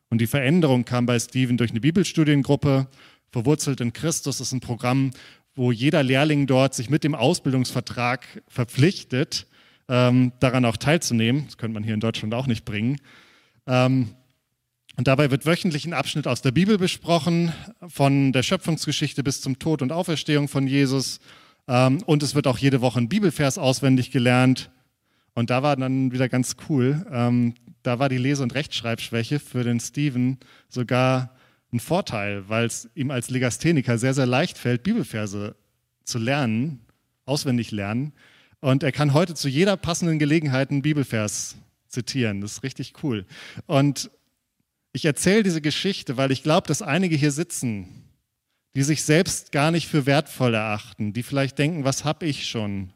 Und 0.09 0.21
die 0.21 0.27
Veränderung 0.27 0.85
kam 0.85 1.05
bei 1.05 1.19
Stephen 1.19 1.57
durch 1.57 1.71
eine 1.71 1.79
Bibelstudiengruppe, 1.79 2.87
verwurzelt 3.35 3.81
in 3.81 3.91
Christus, 3.91 4.39
ist 4.39 4.53
ein 4.53 4.61
Programm, 4.61 5.11
wo 5.55 5.73
jeder 5.73 6.03
Lehrling 6.03 6.47
dort 6.47 6.73
sich 6.73 6.89
mit 6.89 7.03
dem 7.03 7.13
Ausbildungsvertrag 7.13 8.25
verpflichtet, 8.47 9.45
ähm, 9.89 10.31
daran 10.39 10.63
auch 10.63 10.77
teilzunehmen. 10.77 11.43
Das 11.47 11.57
könnte 11.57 11.73
man 11.73 11.83
hier 11.83 11.95
in 11.95 11.99
Deutschland 11.99 12.33
auch 12.33 12.47
nicht 12.47 12.63
bringen. 12.63 12.95
Ähm, 13.67 14.15
und 14.95 15.09
dabei 15.09 15.31
wird 15.31 15.45
wöchentlich 15.45 15.85
ein 15.85 15.91
Abschnitt 15.91 16.27
aus 16.27 16.43
der 16.43 16.51
Bibel 16.51 16.77
besprochen, 16.77 17.51
von 17.85 18.31
der 18.31 18.41
Schöpfungsgeschichte 18.41 19.21
bis 19.21 19.41
zum 19.41 19.59
Tod 19.59 19.81
und 19.81 19.91
Auferstehung 19.91 20.47
von 20.47 20.65
Jesus. 20.65 21.19
Ähm, 21.67 22.03
und 22.05 22.23
es 22.23 22.35
wird 22.35 22.47
auch 22.47 22.57
jede 22.57 22.79
Woche 22.79 23.01
ein 23.01 23.09
Bibelvers 23.09 23.57
auswendig 23.57 24.11
gelernt. 24.11 24.71
Und 25.33 25.49
da 25.49 25.61
war 25.61 25.75
dann 25.75 26.13
wieder 26.13 26.29
ganz 26.29 26.55
cool. 26.69 27.05
Ähm, 27.11 27.55
da 27.83 27.99
war 27.99 28.07
die 28.07 28.17
Lese- 28.17 28.43
und 28.43 28.55
Rechtschreibschwäche 28.55 29.39
für 29.39 29.65
den 29.65 29.81
Steven 29.81 30.37
sogar 30.69 31.35
ein 31.75 31.79
Vorteil, 31.79 32.47
weil 32.49 32.65
es 32.65 32.89
ihm 32.95 33.11
als 33.11 33.29
Legastheniker 33.29 33.97
sehr, 33.97 34.13
sehr 34.13 34.25
leicht 34.25 34.57
fällt, 34.57 34.83
Bibelverse 34.83 35.55
zu 36.03 36.17
lernen, 36.17 36.79
auswendig 37.25 37.71
lernen. 37.71 38.13
Und 38.61 38.81
er 38.81 38.91
kann 38.91 39.13
heute 39.13 39.35
zu 39.35 39.49
jeder 39.49 39.77
passenden 39.77 40.17
Gelegenheit 40.17 40.71
einen 40.71 40.81
Bibelvers 40.81 41.57
zitieren. 41.87 42.41
Das 42.41 42.53
ist 42.53 42.63
richtig 42.63 43.03
cool. 43.03 43.25
Und 43.67 44.09
ich 44.93 45.05
erzähle 45.05 45.43
diese 45.43 45.61
Geschichte, 45.61 46.17
weil 46.17 46.31
ich 46.31 46.43
glaube, 46.43 46.67
dass 46.67 46.81
einige 46.81 47.15
hier 47.15 47.31
sitzen, 47.31 48.05
die 48.75 48.83
sich 48.83 49.03
selbst 49.03 49.51
gar 49.51 49.71
nicht 49.71 49.87
für 49.87 50.05
wertvoll 50.05 50.53
erachten, 50.53 51.13
die 51.13 51.23
vielleicht 51.23 51.59
denken, 51.59 51.83
was 51.83 52.05
habe 52.05 52.25
ich 52.25 52.47
schon? 52.47 52.91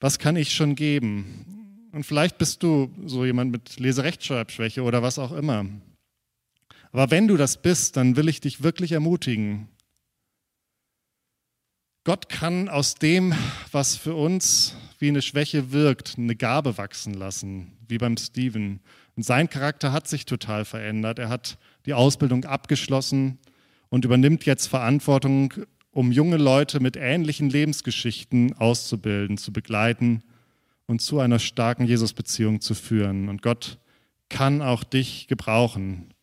Was 0.00 0.18
kann 0.18 0.36
ich 0.36 0.54
schon 0.54 0.76
geben? 0.76 1.88
Und 1.92 2.04
vielleicht 2.04 2.38
bist 2.38 2.62
du 2.62 2.92
so 3.06 3.24
jemand 3.24 3.50
mit 3.50 3.80
Leserechtschreibschwäche 3.80 4.82
oder 4.82 5.02
was 5.02 5.18
auch 5.18 5.32
immer. 5.32 5.66
Aber 6.92 7.10
wenn 7.10 7.28
du 7.28 7.36
das 7.36 7.60
bist, 7.60 7.96
dann 7.96 8.16
will 8.16 8.28
ich 8.28 8.40
dich 8.40 8.62
wirklich 8.62 8.92
ermutigen. 8.92 9.68
Gott 12.04 12.28
kann 12.30 12.68
aus 12.68 12.94
dem, 12.94 13.34
was 13.70 13.96
für 13.96 14.14
uns 14.14 14.74
wie 14.98 15.08
eine 15.08 15.20
Schwäche 15.20 15.72
wirkt, 15.72 16.16
eine 16.16 16.36
Gabe 16.36 16.78
wachsen 16.78 17.12
lassen, 17.12 17.76
wie 17.86 17.98
beim 17.98 18.16
Steven. 18.16 18.80
Und 19.16 19.22
sein 19.24 19.50
Charakter 19.50 19.92
hat 19.92 20.08
sich 20.08 20.24
total 20.24 20.64
verändert. 20.64 21.18
Er 21.18 21.28
hat 21.28 21.58
die 21.86 21.94
Ausbildung 21.94 22.44
abgeschlossen 22.44 23.38
und 23.90 24.04
übernimmt 24.04 24.46
jetzt 24.46 24.68
Verantwortung, 24.68 25.52
um 25.90 26.12
junge 26.12 26.36
Leute 26.36 26.80
mit 26.80 26.96
ähnlichen 26.96 27.50
Lebensgeschichten 27.50 28.54
auszubilden, 28.54 29.36
zu 29.36 29.52
begleiten 29.52 30.22
und 30.86 31.02
zu 31.02 31.20
einer 31.20 31.38
starken 31.38 31.84
Jesusbeziehung 31.84 32.60
zu 32.60 32.74
führen. 32.74 33.28
Und 33.28 33.42
Gott 33.42 33.78
kann 34.28 34.62
auch 34.62 34.84
dich 34.84 35.26
gebrauchen, 35.28 36.14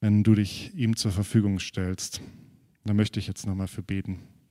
wenn 0.00 0.22
du 0.22 0.34
dich 0.34 0.74
ihm 0.74 0.96
zur 0.96 1.12
Verfügung 1.12 1.58
stellst. 1.58 2.20
Da 2.84 2.94
möchte 2.94 3.20
ich 3.20 3.26
jetzt 3.26 3.46
nochmal 3.46 3.68
für 3.68 3.82
beten. 3.82 4.20